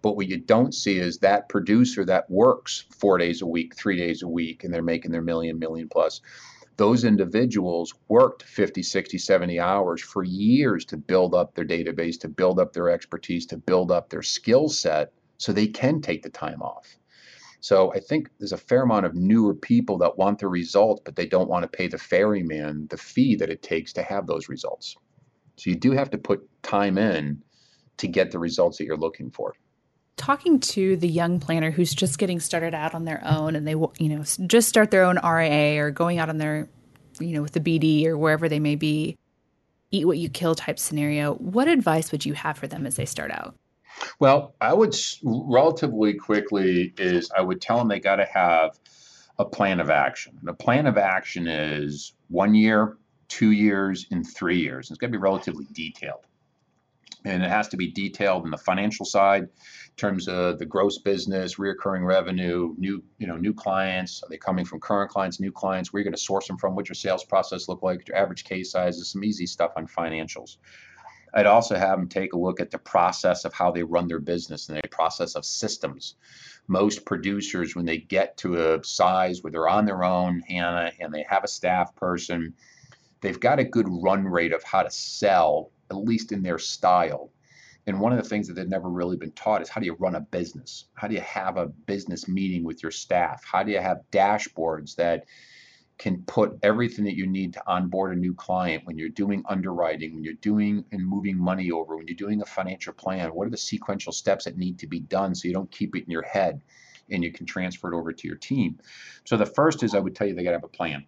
[0.00, 3.96] But what you don't see is that producer that works four days a week three
[3.96, 6.20] days a week and they're making their million million plus.
[6.76, 12.28] Those individuals worked 50 60 70 hours for years to build up their database to
[12.28, 16.30] build up their expertise to build up their skill set so they can take the
[16.30, 16.97] time off
[17.68, 21.16] so I think there's a fair amount of newer people that want the results, but
[21.16, 24.48] they don't want to pay the ferryman the fee that it takes to have those
[24.48, 24.96] results.
[25.56, 27.42] So you do have to put time in
[27.98, 29.52] to get the results that you're looking for.
[30.16, 33.72] Talking to the young planner who's just getting started out on their own and they
[33.72, 36.70] you know just start their own RIA or going out on their
[37.20, 39.14] you know with the BD or wherever they may be,
[39.90, 43.04] eat what you kill type scenario, what advice would you have for them as they
[43.04, 43.54] start out?
[44.18, 48.78] Well, I would relatively quickly is I would tell them they got to have
[49.38, 50.38] a plan of action.
[50.42, 54.90] The plan of action is one year, two years, and three years.
[54.90, 56.24] It's got to be relatively detailed.
[57.24, 59.50] And it has to be detailed in the financial side, in
[59.96, 64.22] terms of the gross business, reoccurring revenue, new, you know, new clients.
[64.22, 65.92] Are they coming from current clients, new clients?
[65.92, 66.74] Where you going to source them from?
[66.74, 68.06] What your sales process look like?
[68.06, 70.58] Your average case sizes, some easy stuff on financials.
[71.34, 74.20] I'd also have them take a look at the process of how they run their
[74.20, 76.14] business and the process of systems.
[76.66, 81.12] Most producers, when they get to a size where they're on their own, Hannah, and
[81.12, 82.54] they have a staff person,
[83.20, 87.32] they've got a good run rate of how to sell, at least in their style.
[87.86, 89.94] And one of the things that they've never really been taught is how do you
[89.94, 90.84] run a business?
[90.94, 93.42] How do you have a business meeting with your staff?
[93.50, 95.24] How do you have dashboards that
[95.98, 100.14] can put everything that you need to onboard a new client when you're doing underwriting,
[100.14, 103.28] when you're doing and moving money over, when you're doing a financial plan?
[103.30, 106.04] What are the sequential steps that need to be done so you don't keep it
[106.04, 106.62] in your head
[107.10, 108.78] and you can transfer it over to your team?
[109.24, 111.04] So the first is I would tell you they got to have a plan.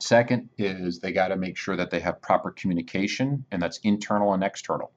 [0.00, 4.32] Second is they got to make sure that they have proper communication, and that's internal
[4.32, 4.92] and external,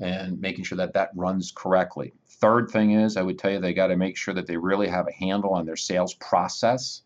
[0.00, 2.12] and making sure that that runs correctly.
[2.26, 4.88] Third thing is I would tell you they got to make sure that they really
[4.88, 7.02] have a handle on their sales process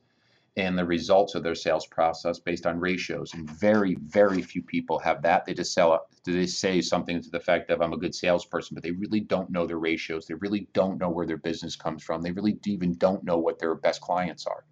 [0.56, 3.34] and the results of their sales process based on ratios.
[3.34, 5.44] And very, very few people have that.
[5.44, 8.82] They just sell they say something to the effect of I'm a good salesperson, but
[8.82, 10.26] they really don't know their ratios.
[10.26, 12.22] They really don't know where their business comes from.
[12.22, 14.64] They really even don't know what their best clients are.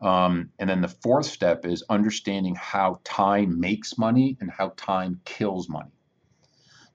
[0.00, 5.20] Um, and then the fourth step is understanding how time makes money and how time
[5.26, 5.92] kills money.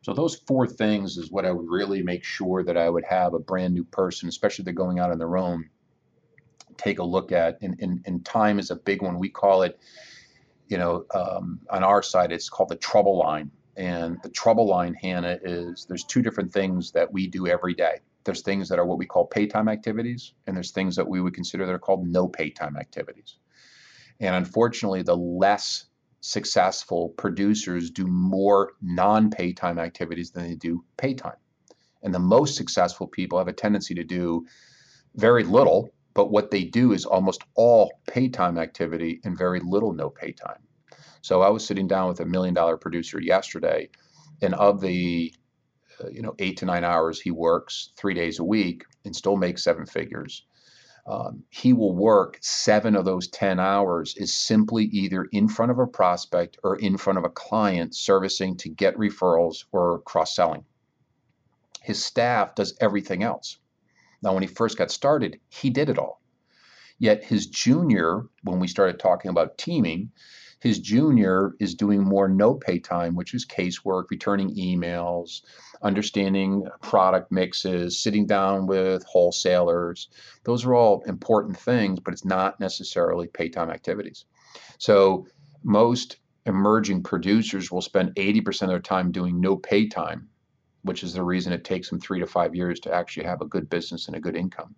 [0.02, 3.34] So those four things is what I would really make sure that I would have
[3.34, 5.69] a brand new person, especially if they're going out on their own,
[6.77, 7.61] take a look at.
[7.61, 9.19] And, and, and time is a big one.
[9.19, 9.79] We call it,
[10.67, 13.51] you know, um, on our side, it's called the trouble line.
[13.77, 17.99] And the trouble line, Hannah, is there's two different things that we do every day.
[18.23, 21.21] There's things that are what we call pay time activities, and there's things that we
[21.21, 23.38] would consider that are called no pay time activities.
[24.19, 25.85] And unfortunately, the less
[26.21, 31.38] successful producers do more non pay time activities than they do pay time.
[32.01, 34.45] And the most successful people have a tendency to do
[35.15, 39.93] very little but what they do is almost all pay time activity and very little
[39.93, 40.63] no pay time.
[41.21, 43.89] So I was sitting down with a million dollar producer yesterday,
[44.41, 45.36] and of the
[46.01, 49.36] uh, you know eight to nine hours he works three days a week and still
[49.36, 50.45] makes seven figures.
[51.08, 55.78] Um, he will work seven of those 10 hours is simply either in front of
[55.78, 60.65] a prospect or in front of a client servicing to get referrals or cross selling.
[61.84, 63.60] His staff does everything else.
[64.21, 66.21] Now, when he first got started, he did it all.
[66.97, 70.12] Yet his junior, when we started talking about teaming,
[70.62, 75.41] his junior is doing more no pay time, which is casework, returning emails,
[75.82, 80.10] understanding product mixes, sitting down with wholesalers.
[80.43, 84.25] Those are all important things, but it's not necessarily pay time activities.
[84.78, 85.28] So
[85.63, 90.30] most emerging producers will spend 80% of their time doing no pay time
[90.86, 93.45] which is the reason it takes them three to five years to actually have a
[93.45, 94.76] good business and a good income.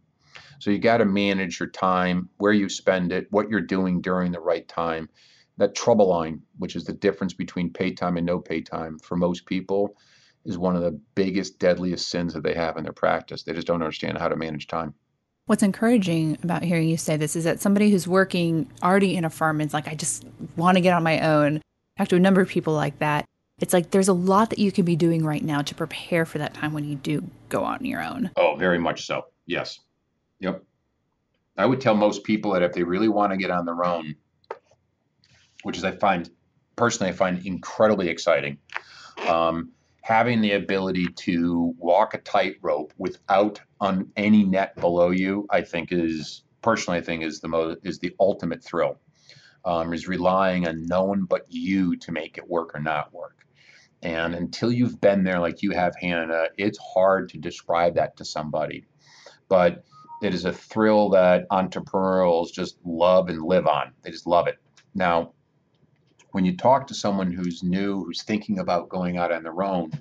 [0.60, 4.32] So you got to manage your time, where you spend it, what you're doing during
[4.32, 5.10] the right time.
[5.58, 9.18] That trouble line, which is the difference between pay time and no pay time, for
[9.18, 9.98] most people,
[10.46, 13.44] is one of the biggest, deadliest sins that they have in their practice.
[13.44, 14.94] They just don't understand how to manage time.
[15.48, 19.30] What's encouraging about hearing you say this is that somebody who's working already in a
[19.30, 21.62] firm is like, I just want to get on my own.
[21.98, 23.26] Talk to a number of people like that
[23.60, 26.38] it's like there's a lot that you can be doing right now to prepare for
[26.38, 28.30] that time when you do go on your own.
[28.36, 29.26] Oh, very much so.
[29.46, 29.80] Yes.
[30.40, 30.64] Yep.
[31.58, 34.16] I would tell most people that if they really want to get on their own,
[35.64, 36.30] which is I find
[36.76, 38.60] personally I find incredibly exciting,
[39.28, 45.62] um, having the ability to walk a tightrope without on any net below you, I
[45.62, 49.00] think is personally I think is the most is the ultimate thrill.
[49.66, 53.47] Um, is relying on no one but you to make it work or not work.
[54.02, 58.26] And until you've been there like you have, Hannah, it's hard to describe that to
[58.26, 58.86] somebody.
[59.50, 59.84] But
[60.22, 63.94] it is a thrill that entrepreneurs just love and live on.
[64.02, 64.58] They just love it.
[64.94, 65.34] Now,
[66.32, 69.92] when you talk to someone who's new, who's thinking about going out on their own,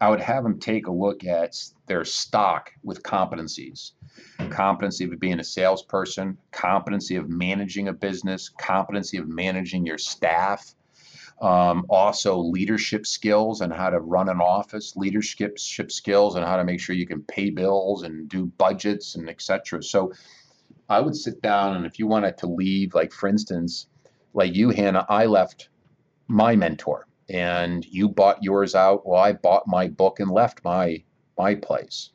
[0.00, 3.92] I would have them take a look at their stock with competencies
[4.50, 10.74] competency of being a salesperson, competency of managing a business, competency of managing your staff,
[11.42, 16.64] um, also leadership skills and how to run an office, leadership skills and how to
[16.64, 19.82] make sure you can pay bills and do budgets and etc.
[19.82, 20.12] So
[20.88, 23.88] I would sit down and if you wanted to leave, like for instance,
[24.34, 25.68] like you, Hannah, I left
[26.28, 29.04] my mentor and you bought yours out.
[29.04, 31.02] Well, I bought my book and left my
[31.36, 32.10] my place.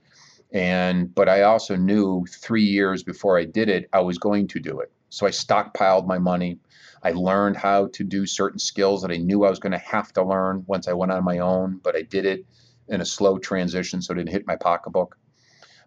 [0.54, 4.60] And but I also knew three years before I did it, I was going to
[4.62, 4.90] do it.
[5.10, 6.60] So I stockpiled my money.
[7.04, 10.12] I learned how to do certain skills that I knew I was going to have
[10.14, 12.46] to learn once I went on my own, but I did it
[12.90, 15.18] in a slow transition so it didn't hit my pocketbook.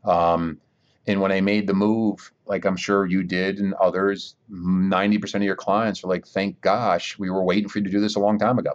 [0.04, 0.58] Um,
[1.06, 5.42] and when I made the move, like I'm sure you did and others, 90% of
[5.42, 8.20] your clients are like, thank gosh, we were waiting for you to do this a
[8.20, 8.72] long time ago.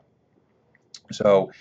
[1.12, 1.52] So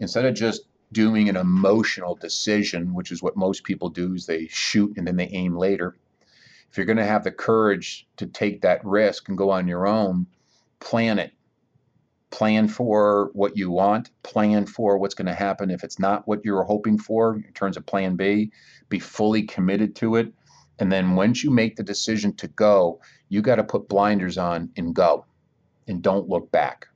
[0.00, 4.46] instead of just doing an emotional decision, which is what most people do, is they
[4.48, 5.96] shoot and then they aim later.
[6.74, 9.86] If you're going to have the courage to take that risk and go on your
[9.86, 10.26] own,
[10.80, 11.30] plan it.
[12.30, 16.44] Plan for what you want, plan for what's going to happen if it's not what
[16.44, 18.50] you're hoping for in terms of plan B.
[18.88, 20.34] Be fully committed to it.
[20.80, 24.68] And then once you make the decision to go, you got to put blinders on
[24.76, 25.26] and go
[25.86, 26.88] and don't look back.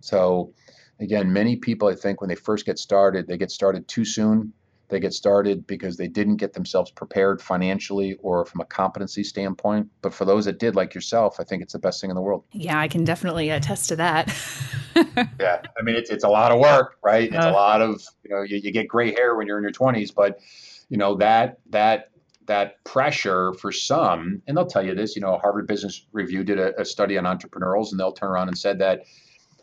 [0.00, 0.54] So,
[1.00, 4.54] again, many people, I think, when they first get started, they get started too soon.
[4.88, 9.88] They get started because they didn't get themselves prepared financially or from a competency standpoint.
[10.00, 12.22] But for those that did, like yourself, I think it's the best thing in the
[12.22, 12.44] world.
[12.52, 14.34] Yeah, I can definitely attest to that.
[14.96, 17.28] yeah, I mean, it's, it's a lot of work, right?
[17.28, 19.62] It's uh, a lot of, you know, you, you get gray hair when you're in
[19.62, 20.40] your 20s, but,
[20.88, 22.10] you know, that, that,
[22.46, 26.58] that pressure for some, and they'll tell you this, you know, Harvard Business Review did
[26.58, 29.02] a, a study on entrepreneurs, and they'll turn around and said that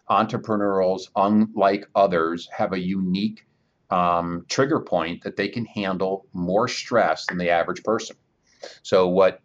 [0.08, 3.46] entrepreneurs, unlike others, have a unique
[3.90, 8.16] um, trigger point that they can handle more stress than the average person.
[8.84, 9.42] So, what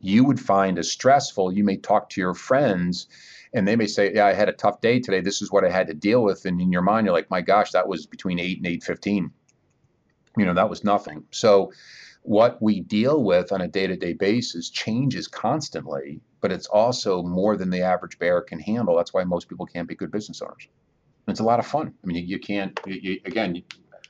[0.00, 3.08] you would find as stressful, you may talk to your friends
[3.52, 5.20] and they may say, Yeah, I had a tough day today.
[5.20, 6.44] This is what I had to deal with.
[6.44, 9.30] And in your mind, you're like, My gosh, that was between 8 and 8.15.
[10.36, 11.24] You know, that was nothing.
[11.30, 11.72] So,
[12.22, 17.22] what we deal with on a day to day basis changes constantly, but it's also
[17.22, 18.96] more than the average bear can handle.
[18.96, 20.68] That's why most people can't be good business owners.
[21.28, 21.92] It's a lot of fun.
[22.02, 23.62] I mean, you, you can't, you, you, again,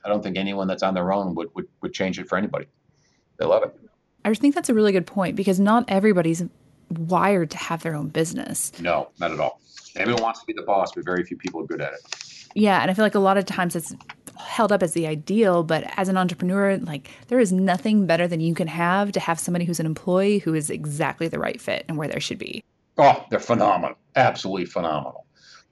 [0.03, 2.67] I don't think anyone that's on their own would, would, would change it for anybody.
[3.37, 3.75] They love it.
[4.23, 6.43] I just think that's a really good point because not everybody's
[6.89, 8.71] wired to have their own business.
[8.79, 9.61] No, not at all.
[9.95, 11.99] Everyone wants to be the boss, but very few people are good at it.
[12.53, 13.95] Yeah, and I feel like a lot of times it's
[14.37, 18.39] held up as the ideal, but as an entrepreneur, like there is nothing better than
[18.39, 21.85] you can have to have somebody who's an employee who is exactly the right fit
[21.87, 22.63] and where there should be.
[22.97, 23.97] Oh, they're phenomenal.
[24.15, 25.25] Absolutely phenomenal.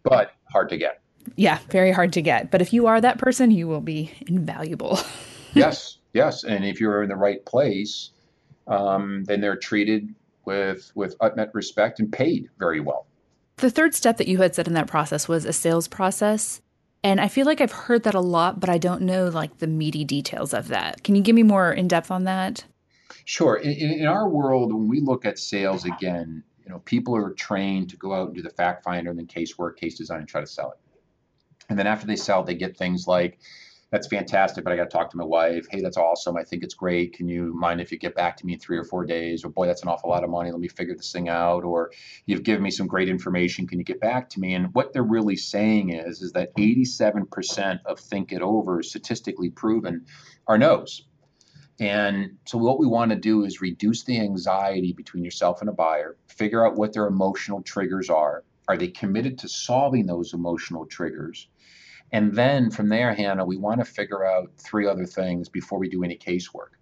[0.04, 1.02] But hard to get.
[1.36, 2.51] Yeah, very hard to get.
[2.51, 4.99] But if you are that person, you will be invaluable.
[5.53, 6.43] yes, yes.
[6.43, 8.11] And if you're in the right place,
[8.67, 10.13] um, then they're treated
[10.45, 13.07] with with utmost respect and paid very well.
[13.57, 16.61] The third step that you had said in that process was a sales process.
[17.03, 19.67] And I feel like I've heard that a lot, but I don't know like the
[19.67, 21.03] meaty details of that.
[21.03, 22.63] Can you give me more in depth on that?
[23.26, 23.57] Sure.
[23.57, 27.89] In, in, our world, when we look at sales again, you know, people are trained
[27.89, 30.28] to go out and do the fact finder and then case work, case design, and
[30.28, 30.78] try to sell it.
[31.74, 33.39] And then after they sell, they get things like
[33.89, 35.65] that's fantastic, but I got to talk to my wife.
[35.71, 36.38] Hey, that's awesome.
[36.38, 37.13] I think it's great.
[37.13, 39.43] Can you mind if you get back to me in three or four days?
[39.43, 40.51] Or boy, that's an awful lot of money.
[40.51, 41.63] Let me figure this thing out.
[41.63, 41.89] Or
[42.28, 43.65] you've given me some great information.
[43.65, 44.53] Can you get back to me?
[44.53, 50.05] And what they're really saying is, is that 87% of think it over, statistically proven,
[50.45, 51.07] are no's.
[51.80, 55.74] And so what we want to do is reduce the anxiety between yourself and a
[55.74, 58.43] buyer, figure out what their emotional triggers are.
[58.67, 61.47] Are they committed to solving those emotional triggers?
[62.14, 65.89] And then from there, Hannah, we want to figure out three other things before we
[65.89, 66.78] do any casework.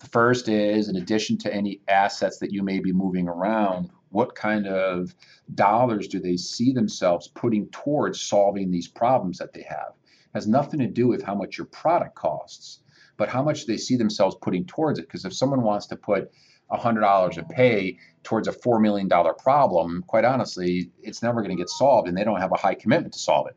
[0.00, 4.34] The first is, in addition to any assets that you may be moving around, what
[4.34, 5.14] kind of
[5.54, 9.94] dollars do they see themselves putting towards solving these problems that they have?
[10.04, 12.80] It has nothing to do with how much your product costs,
[13.16, 15.06] but how much they see themselves putting towards it.
[15.06, 16.30] Because if someone wants to put
[16.70, 19.08] $100 a pay towards a $4 million
[19.38, 22.74] problem, quite honestly, it's never going to get solved and they don't have a high
[22.74, 23.56] commitment to solve it.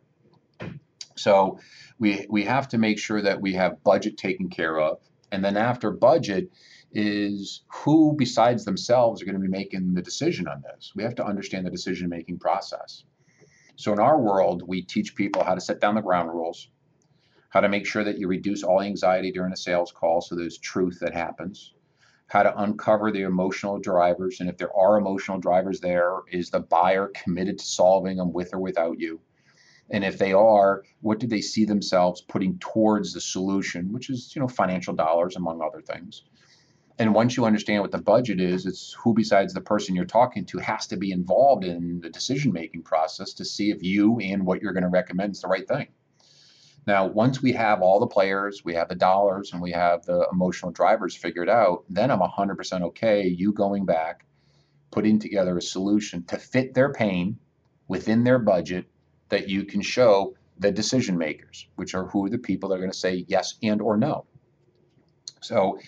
[1.15, 1.59] So
[1.99, 4.99] we we have to make sure that we have budget taken care of,
[5.31, 6.51] and then after budget
[6.91, 10.93] is who besides themselves are going to be making the decision on this.
[10.95, 13.03] We have to understand the decision making process.
[13.75, 16.69] So in our world, we teach people how to set down the ground rules,
[17.49, 20.59] how to make sure that you reduce all anxiety during a sales call so there's
[20.59, 21.73] truth that happens,
[22.27, 26.59] how to uncover the emotional drivers, and if there are emotional drivers there, is the
[26.59, 29.19] buyer committed to solving them with or without you?
[29.89, 34.33] And if they are, what do they see themselves putting towards the solution, which is,
[34.35, 36.23] you know, financial dollars, among other things.
[36.99, 40.45] And once you understand what the budget is, it's who besides the person you're talking
[40.45, 44.45] to has to be involved in the decision making process to see if you and
[44.45, 45.87] what you're going to recommend is the right thing.
[46.85, 50.27] Now, once we have all the players, we have the dollars, and we have the
[50.31, 54.25] emotional drivers figured out, then I'm 100% okay you going back,
[54.91, 57.39] putting together a solution to fit their pain
[57.87, 58.85] within their budget
[59.29, 62.79] that you can show the decision makers, which are who are the people that are
[62.79, 64.25] going to say yes and or no.
[65.41, 65.79] So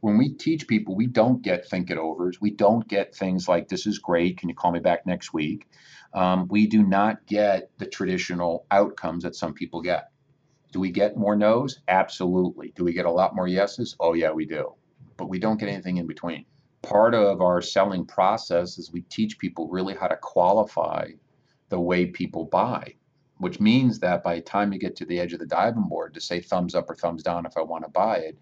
[0.00, 2.40] when we teach people, we don't get think it overs.
[2.40, 4.38] We don't get things like, this is great.
[4.38, 5.68] Can you call me back next week?
[6.12, 10.10] Um, we do not get the traditional outcomes that some people get.
[10.72, 11.80] Do we get more no's?
[11.88, 12.72] Absolutely.
[12.76, 13.96] Do we get a lot more yeses?
[14.00, 14.74] Oh, yeah, we do.
[15.16, 16.44] But we don't get anything in between.
[16.82, 21.08] Part of our selling process is we teach people really how to qualify
[21.74, 22.94] the way people buy.
[23.38, 26.14] which means that by the time you get to the edge of the diving board
[26.14, 28.38] to say thumbs up or thumbs down if I want to buy it,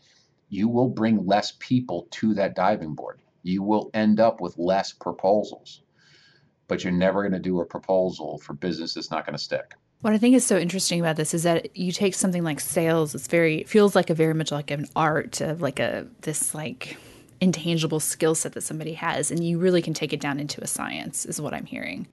[0.51, 3.23] you will bring less people to that diving board.
[3.43, 5.81] You will end up with less proposals,
[6.69, 9.73] but you're never going to do a proposal for business that's not going to stick.
[10.03, 13.15] What I think is so interesting about this is that you take something like sales,
[13.15, 16.99] it's very feels like a very much like an art of like a this like
[17.41, 20.67] intangible skill set that somebody has and you really can take it down into a
[20.67, 22.07] science is what I'm hearing.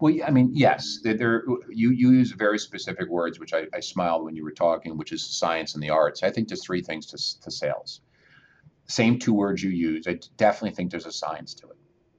[0.00, 4.24] Well, I mean, yes, there, you, you use very specific words, which I, I, smiled
[4.24, 6.22] when you were talking, which is science and the arts.
[6.22, 8.02] I think there's three things to, to sales.
[8.86, 10.06] Same two words you use.
[10.06, 11.76] I definitely think there's a science to it.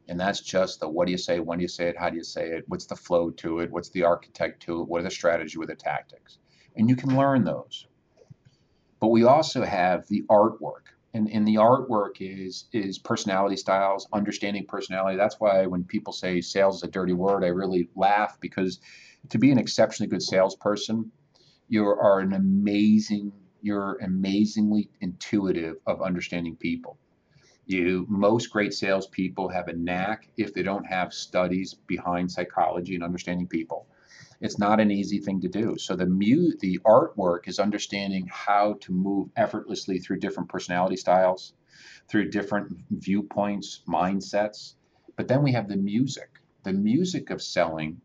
[0.08, 2.18] And that's just the what do you say, when do you say it, how do
[2.18, 5.04] you say it, what's the flow to it, what's the architect to it, what are
[5.04, 6.40] the strategy, what are the tactics.
[6.76, 7.88] And you can learn those.
[9.00, 10.93] But we also have the artwork.
[11.16, 15.16] And, the artwork is is personality styles, understanding personality.
[15.16, 18.80] That's why when people say sales is a dirty word, I really laugh because
[19.30, 21.12] to be an exceptionally good salesperson,
[21.70, 26.98] you are an amazing, you're amazingly intuitive of understanding people.
[27.66, 33.04] You most great salespeople have a knack if they don't have studies behind psychology and
[33.04, 33.88] understanding people.
[34.44, 35.78] It's not an easy thing to do.
[35.80, 41.54] So the mu- the artwork is understanding how to move effortlessly through different personality styles,
[42.10, 44.76] through different viewpoints, mindsets.
[45.16, 46.30] But then we have the music.
[46.64, 48.02] The music of selling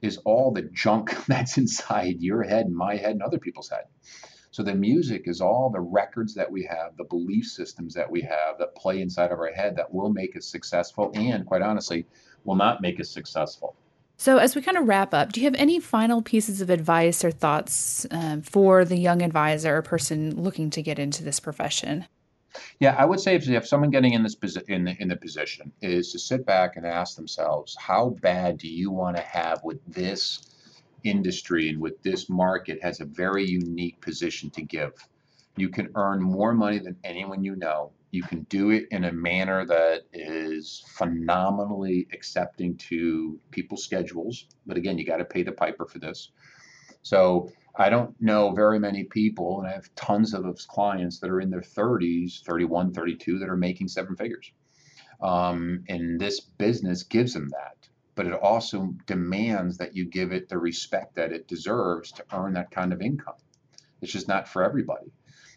[0.00, 3.86] is all the junk that's inside your head and my head and other people's head.
[4.52, 8.22] So the music is all the records that we have, the belief systems that we
[8.22, 12.06] have that play inside of our head that will make us successful and, quite honestly,
[12.44, 13.76] will not make us successful.
[14.20, 17.24] So, as we kind of wrap up, do you have any final pieces of advice
[17.24, 22.04] or thoughts um, for the young advisor or person looking to get into this profession?
[22.80, 25.72] Yeah, I would say if, someone getting in this posi- in the, in the position
[25.80, 29.78] is to sit back and ask themselves, how bad do you want to have with
[29.86, 30.54] this
[31.02, 34.92] industry and with this market has a very unique position to give.
[35.56, 37.92] You can earn more money than anyone you know.
[38.10, 44.46] You can do it in a manner that is phenomenally accepting to people's schedules.
[44.66, 46.30] But again, you got to pay the piper for this.
[47.02, 51.40] So I don't know very many people, and I have tons of clients that are
[51.40, 54.52] in their 30s, 31, 32, that are making seven figures.
[55.22, 57.80] Um, and this business gives them that
[58.20, 62.52] but it also demands that you give it the respect that it deserves to earn
[62.52, 63.36] that kind of income.
[64.02, 65.10] It's just not for everybody.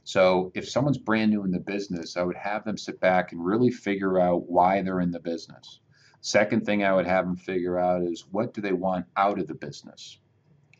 [0.04, 3.44] So if someone's brand new in the business, I would have them sit back and
[3.44, 5.80] really figure out why they're in the business.
[6.22, 9.48] Second thing I would have them figure out is what do they want out of
[9.48, 10.20] the business?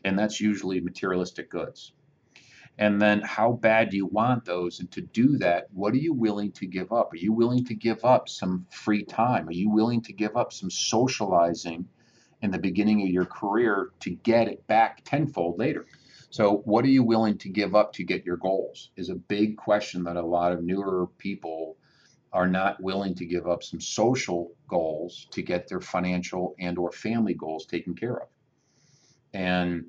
[0.04, 1.92] And that's usually materialistic goods.
[2.76, 4.80] And then how bad do you want those?
[4.80, 7.12] And to do that, what are you willing to give up?
[7.12, 9.48] Are you willing to give up some free time?
[9.48, 11.86] Are you willing to give up some socializing
[12.42, 15.86] in the beginning of your career to get it back tenfold later?
[16.34, 18.90] So, what are you willing to give up to get your goals?
[18.96, 21.76] Is a big question that a lot of newer people
[22.32, 26.90] are not willing to give up some social goals to get their financial and or
[26.90, 28.26] family goals taken care of.
[29.32, 29.84] And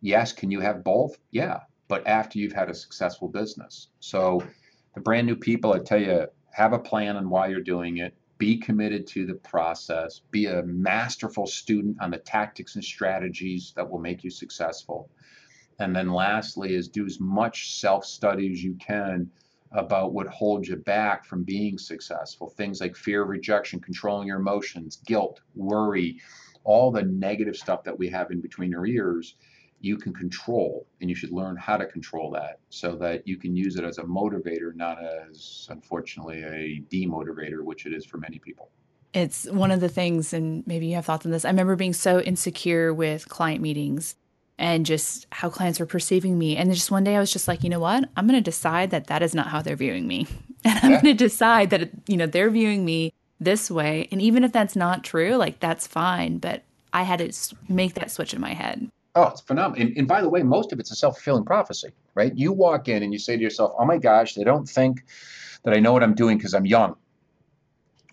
[0.00, 1.18] yes, can you have both?
[1.32, 3.88] Yeah, but after you've had a successful business.
[4.00, 4.42] So
[4.94, 8.14] the brand new people, I tell you, have a plan on why you're doing it.
[8.38, 10.22] Be committed to the process.
[10.30, 15.10] Be a masterful student on the tactics and strategies that will make you successful.
[15.80, 19.30] And then lastly is do as much self-study as you can
[19.72, 22.48] about what holds you back from being successful.
[22.48, 26.20] Things like fear of rejection, controlling your emotions, guilt, worry,
[26.64, 29.36] all the negative stuff that we have in between our ears
[29.82, 30.86] you can control.
[31.00, 33.96] And you should learn how to control that so that you can use it as
[33.96, 38.68] a motivator not as unfortunately a demotivator which it is for many people.
[39.14, 41.46] It's one of the things and maybe you have thoughts on this.
[41.46, 44.16] I remember being so insecure with client meetings
[44.60, 47.64] and just how clients were perceiving me and just one day i was just like
[47.64, 50.26] you know what i'm going to decide that that is not how they're viewing me
[50.64, 51.02] and i'm yeah.
[51.02, 54.76] going to decide that you know they're viewing me this way and even if that's
[54.76, 58.88] not true like that's fine but i had to make that switch in my head
[59.16, 59.88] Oh, it's phenomenal.
[59.88, 62.32] And, and by the way, most of it's a self fulfilling prophecy, right?
[62.36, 65.04] You walk in and you say to yourself, oh my gosh, they don't think
[65.64, 66.94] that I know what I'm doing because I'm young.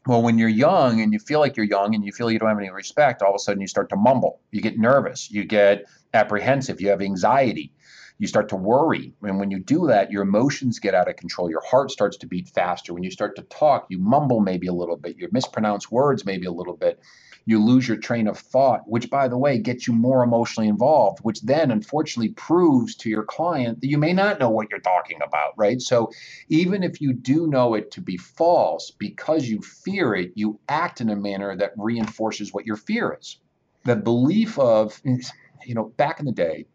[0.08, 2.48] Well, when you're young and you feel like you're young and you feel you don't
[2.48, 4.40] have any respect, all of a sudden you start to mumble.
[4.52, 5.30] You get nervous.
[5.30, 5.84] You get
[6.14, 6.80] apprehensive.
[6.80, 7.74] You have anxiety.
[8.18, 9.14] You start to worry.
[9.22, 11.50] And when you do that, your emotions get out of control.
[11.50, 12.94] Your heart starts to beat faster.
[12.94, 15.18] When you start to talk, you mumble maybe a little bit.
[15.18, 17.02] You mispronounce words maybe a little bit
[17.48, 21.20] you lose your train of thought, which, by the way, gets you more emotionally involved,
[21.20, 25.20] which then unfortunately proves to your client that you may not know what you're talking
[25.26, 25.82] about, right?
[25.82, 26.12] So
[26.50, 31.00] even if you do know it to be false, because you fear it, you act
[31.00, 33.40] in a manner that reinforces what your fear is.
[33.86, 36.66] The belief of, you know, back in the day,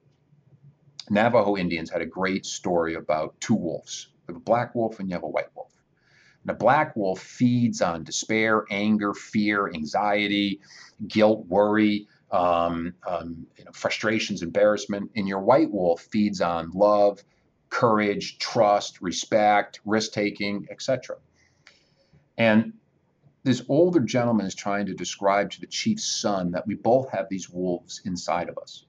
[1.11, 4.09] Navajo Indians had a great story about two wolves.
[4.27, 5.72] You have a black wolf and you have a white wolf.
[6.43, 10.61] And a black wolf feeds on despair, anger, fear, anxiety,
[11.07, 15.11] guilt, worry, um, um, you know, frustrations, embarrassment.
[15.15, 17.23] And your white wolf feeds on love,
[17.69, 21.17] courage, trust, respect, risk taking, etc.
[22.37, 22.73] And
[23.45, 27.29] this older gentleman is trying to describe to the chief's son that we both have
[27.29, 28.85] these wolves inside of us.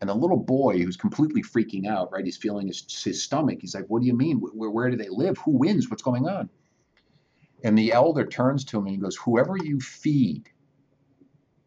[0.00, 2.24] And the little boy who's completely freaking out, right?
[2.24, 3.58] He's feeling his, his stomach.
[3.60, 4.38] He's like, What do you mean?
[4.38, 5.36] Where, where do they live?
[5.38, 5.90] Who wins?
[5.90, 6.48] What's going on?
[7.62, 10.48] And the elder turns to him and he goes, Whoever you feed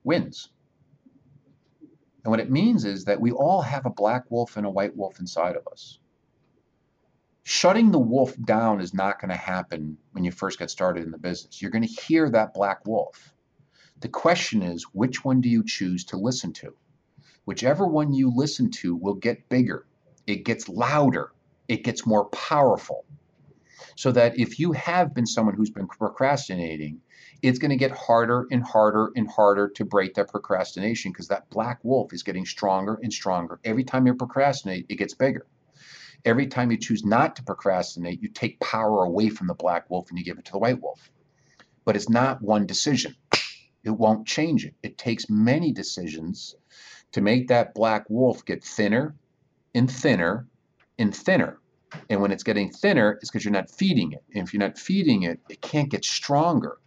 [0.03, 0.49] wins.
[2.23, 4.95] And what it means is that we all have a black wolf and a white
[4.95, 5.99] wolf inside of us.
[7.43, 11.11] Shutting the wolf down is not going to happen when you first get started in
[11.11, 11.61] the business.
[11.61, 13.35] You're going to hear that black wolf.
[13.99, 16.73] The question is, which one do you choose to listen to?
[17.45, 19.85] Whichever one you listen to will get bigger,
[20.27, 21.31] it gets louder,
[21.67, 23.05] it gets more powerful.
[23.95, 27.01] So that if you have been someone who's been procrastinating,
[27.41, 31.49] it's going to get harder and harder and harder to break that procrastination because that
[31.49, 33.59] black wolf is getting stronger and stronger.
[33.65, 35.45] Every time you procrastinate, it gets bigger.
[36.23, 40.09] Every time you choose not to procrastinate, you take power away from the black wolf
[40.09, 41.11] and you give it to the white wolf.
[41.83, 43.15] But it's not one decision.
[43.83, 44.75] It won't change it.
[44.81, 46.55] It takes many decisions
[47.13, 49.15] to make that black wolf get thinner
[49.73, 50.47] and thinner
[50.99, 51.59] and thinner.
[52.09, 54.23] And when it's getting thinner, it's because you're not feeding it.
[54.33, 56.77] And if you're not feeding it, it can't get stronger.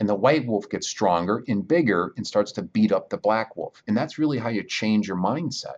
[0.00, 3.56] And the white wolf gets stronger and bigger and starts to beat up the black
[3.56, 3.82] wolf.
[3.86, 5.76] And that's really how you change your mindset.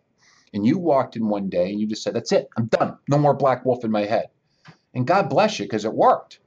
[0.54, 2.96] And you walked in one day and you just said, That's it, I'm done.
[3.08, 4.26] No more black wolf in my head.
[4.94, 6.40] And God bless you because it worked.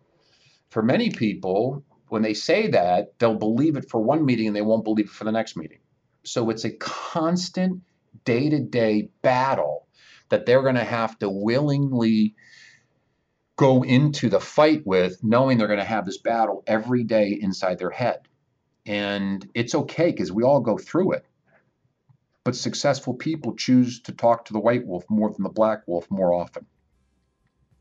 [0.70, 4.62] For many people, when they say that, they'll believe it for one meeting and they
[4.62, 5.80] won't believe it for the next meeting.
[6.26, 7.82] So it's a constant
[8.24, 9.88] day to day battle
[10.30, 12.36] that they're going to have to willingly
[13.58, 17.80] go into the fight with, knowing they're going to have this battle every day inside
[17.80, 18.20] their head.
[18.86, 21.26] And it's okay because we all go through it.
[22.44, 26.06] But successful people choose to talk to the white wolf more than the black wolf
[26.12, 26.66] more often.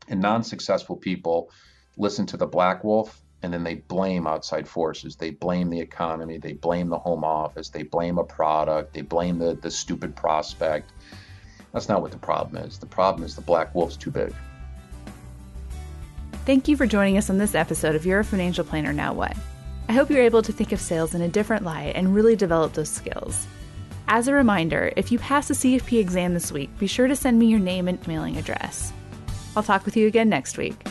[0.07, 1.51] And non successful people
[1.97, 5.15] listen to the black wolf and then they blame outside forces.
[5.15, 9.37] They blame the economy, they blame the home office, they blame a product, they blame
[9.37, 10.91] the, the stupid prospect.
[11.71, 12.79] That's not what the problem is.
[12.79, 14.33] The problem is the black wolf's too big.
[16.45, 19.37] Thank you for joining us on this episode of You're a Financial Planner Now What?
[19.87, 22.73] I hope you're able to think of sales in a different light and really develop
[22.73, 23.45] those skills.
[24.07, 27.37] As a reminder, if you pass the CFP exam this week, be sure to send
[27.37, 28.91] me your name and mailing address.
[29.55, 30.83] I'll talk with you again next week.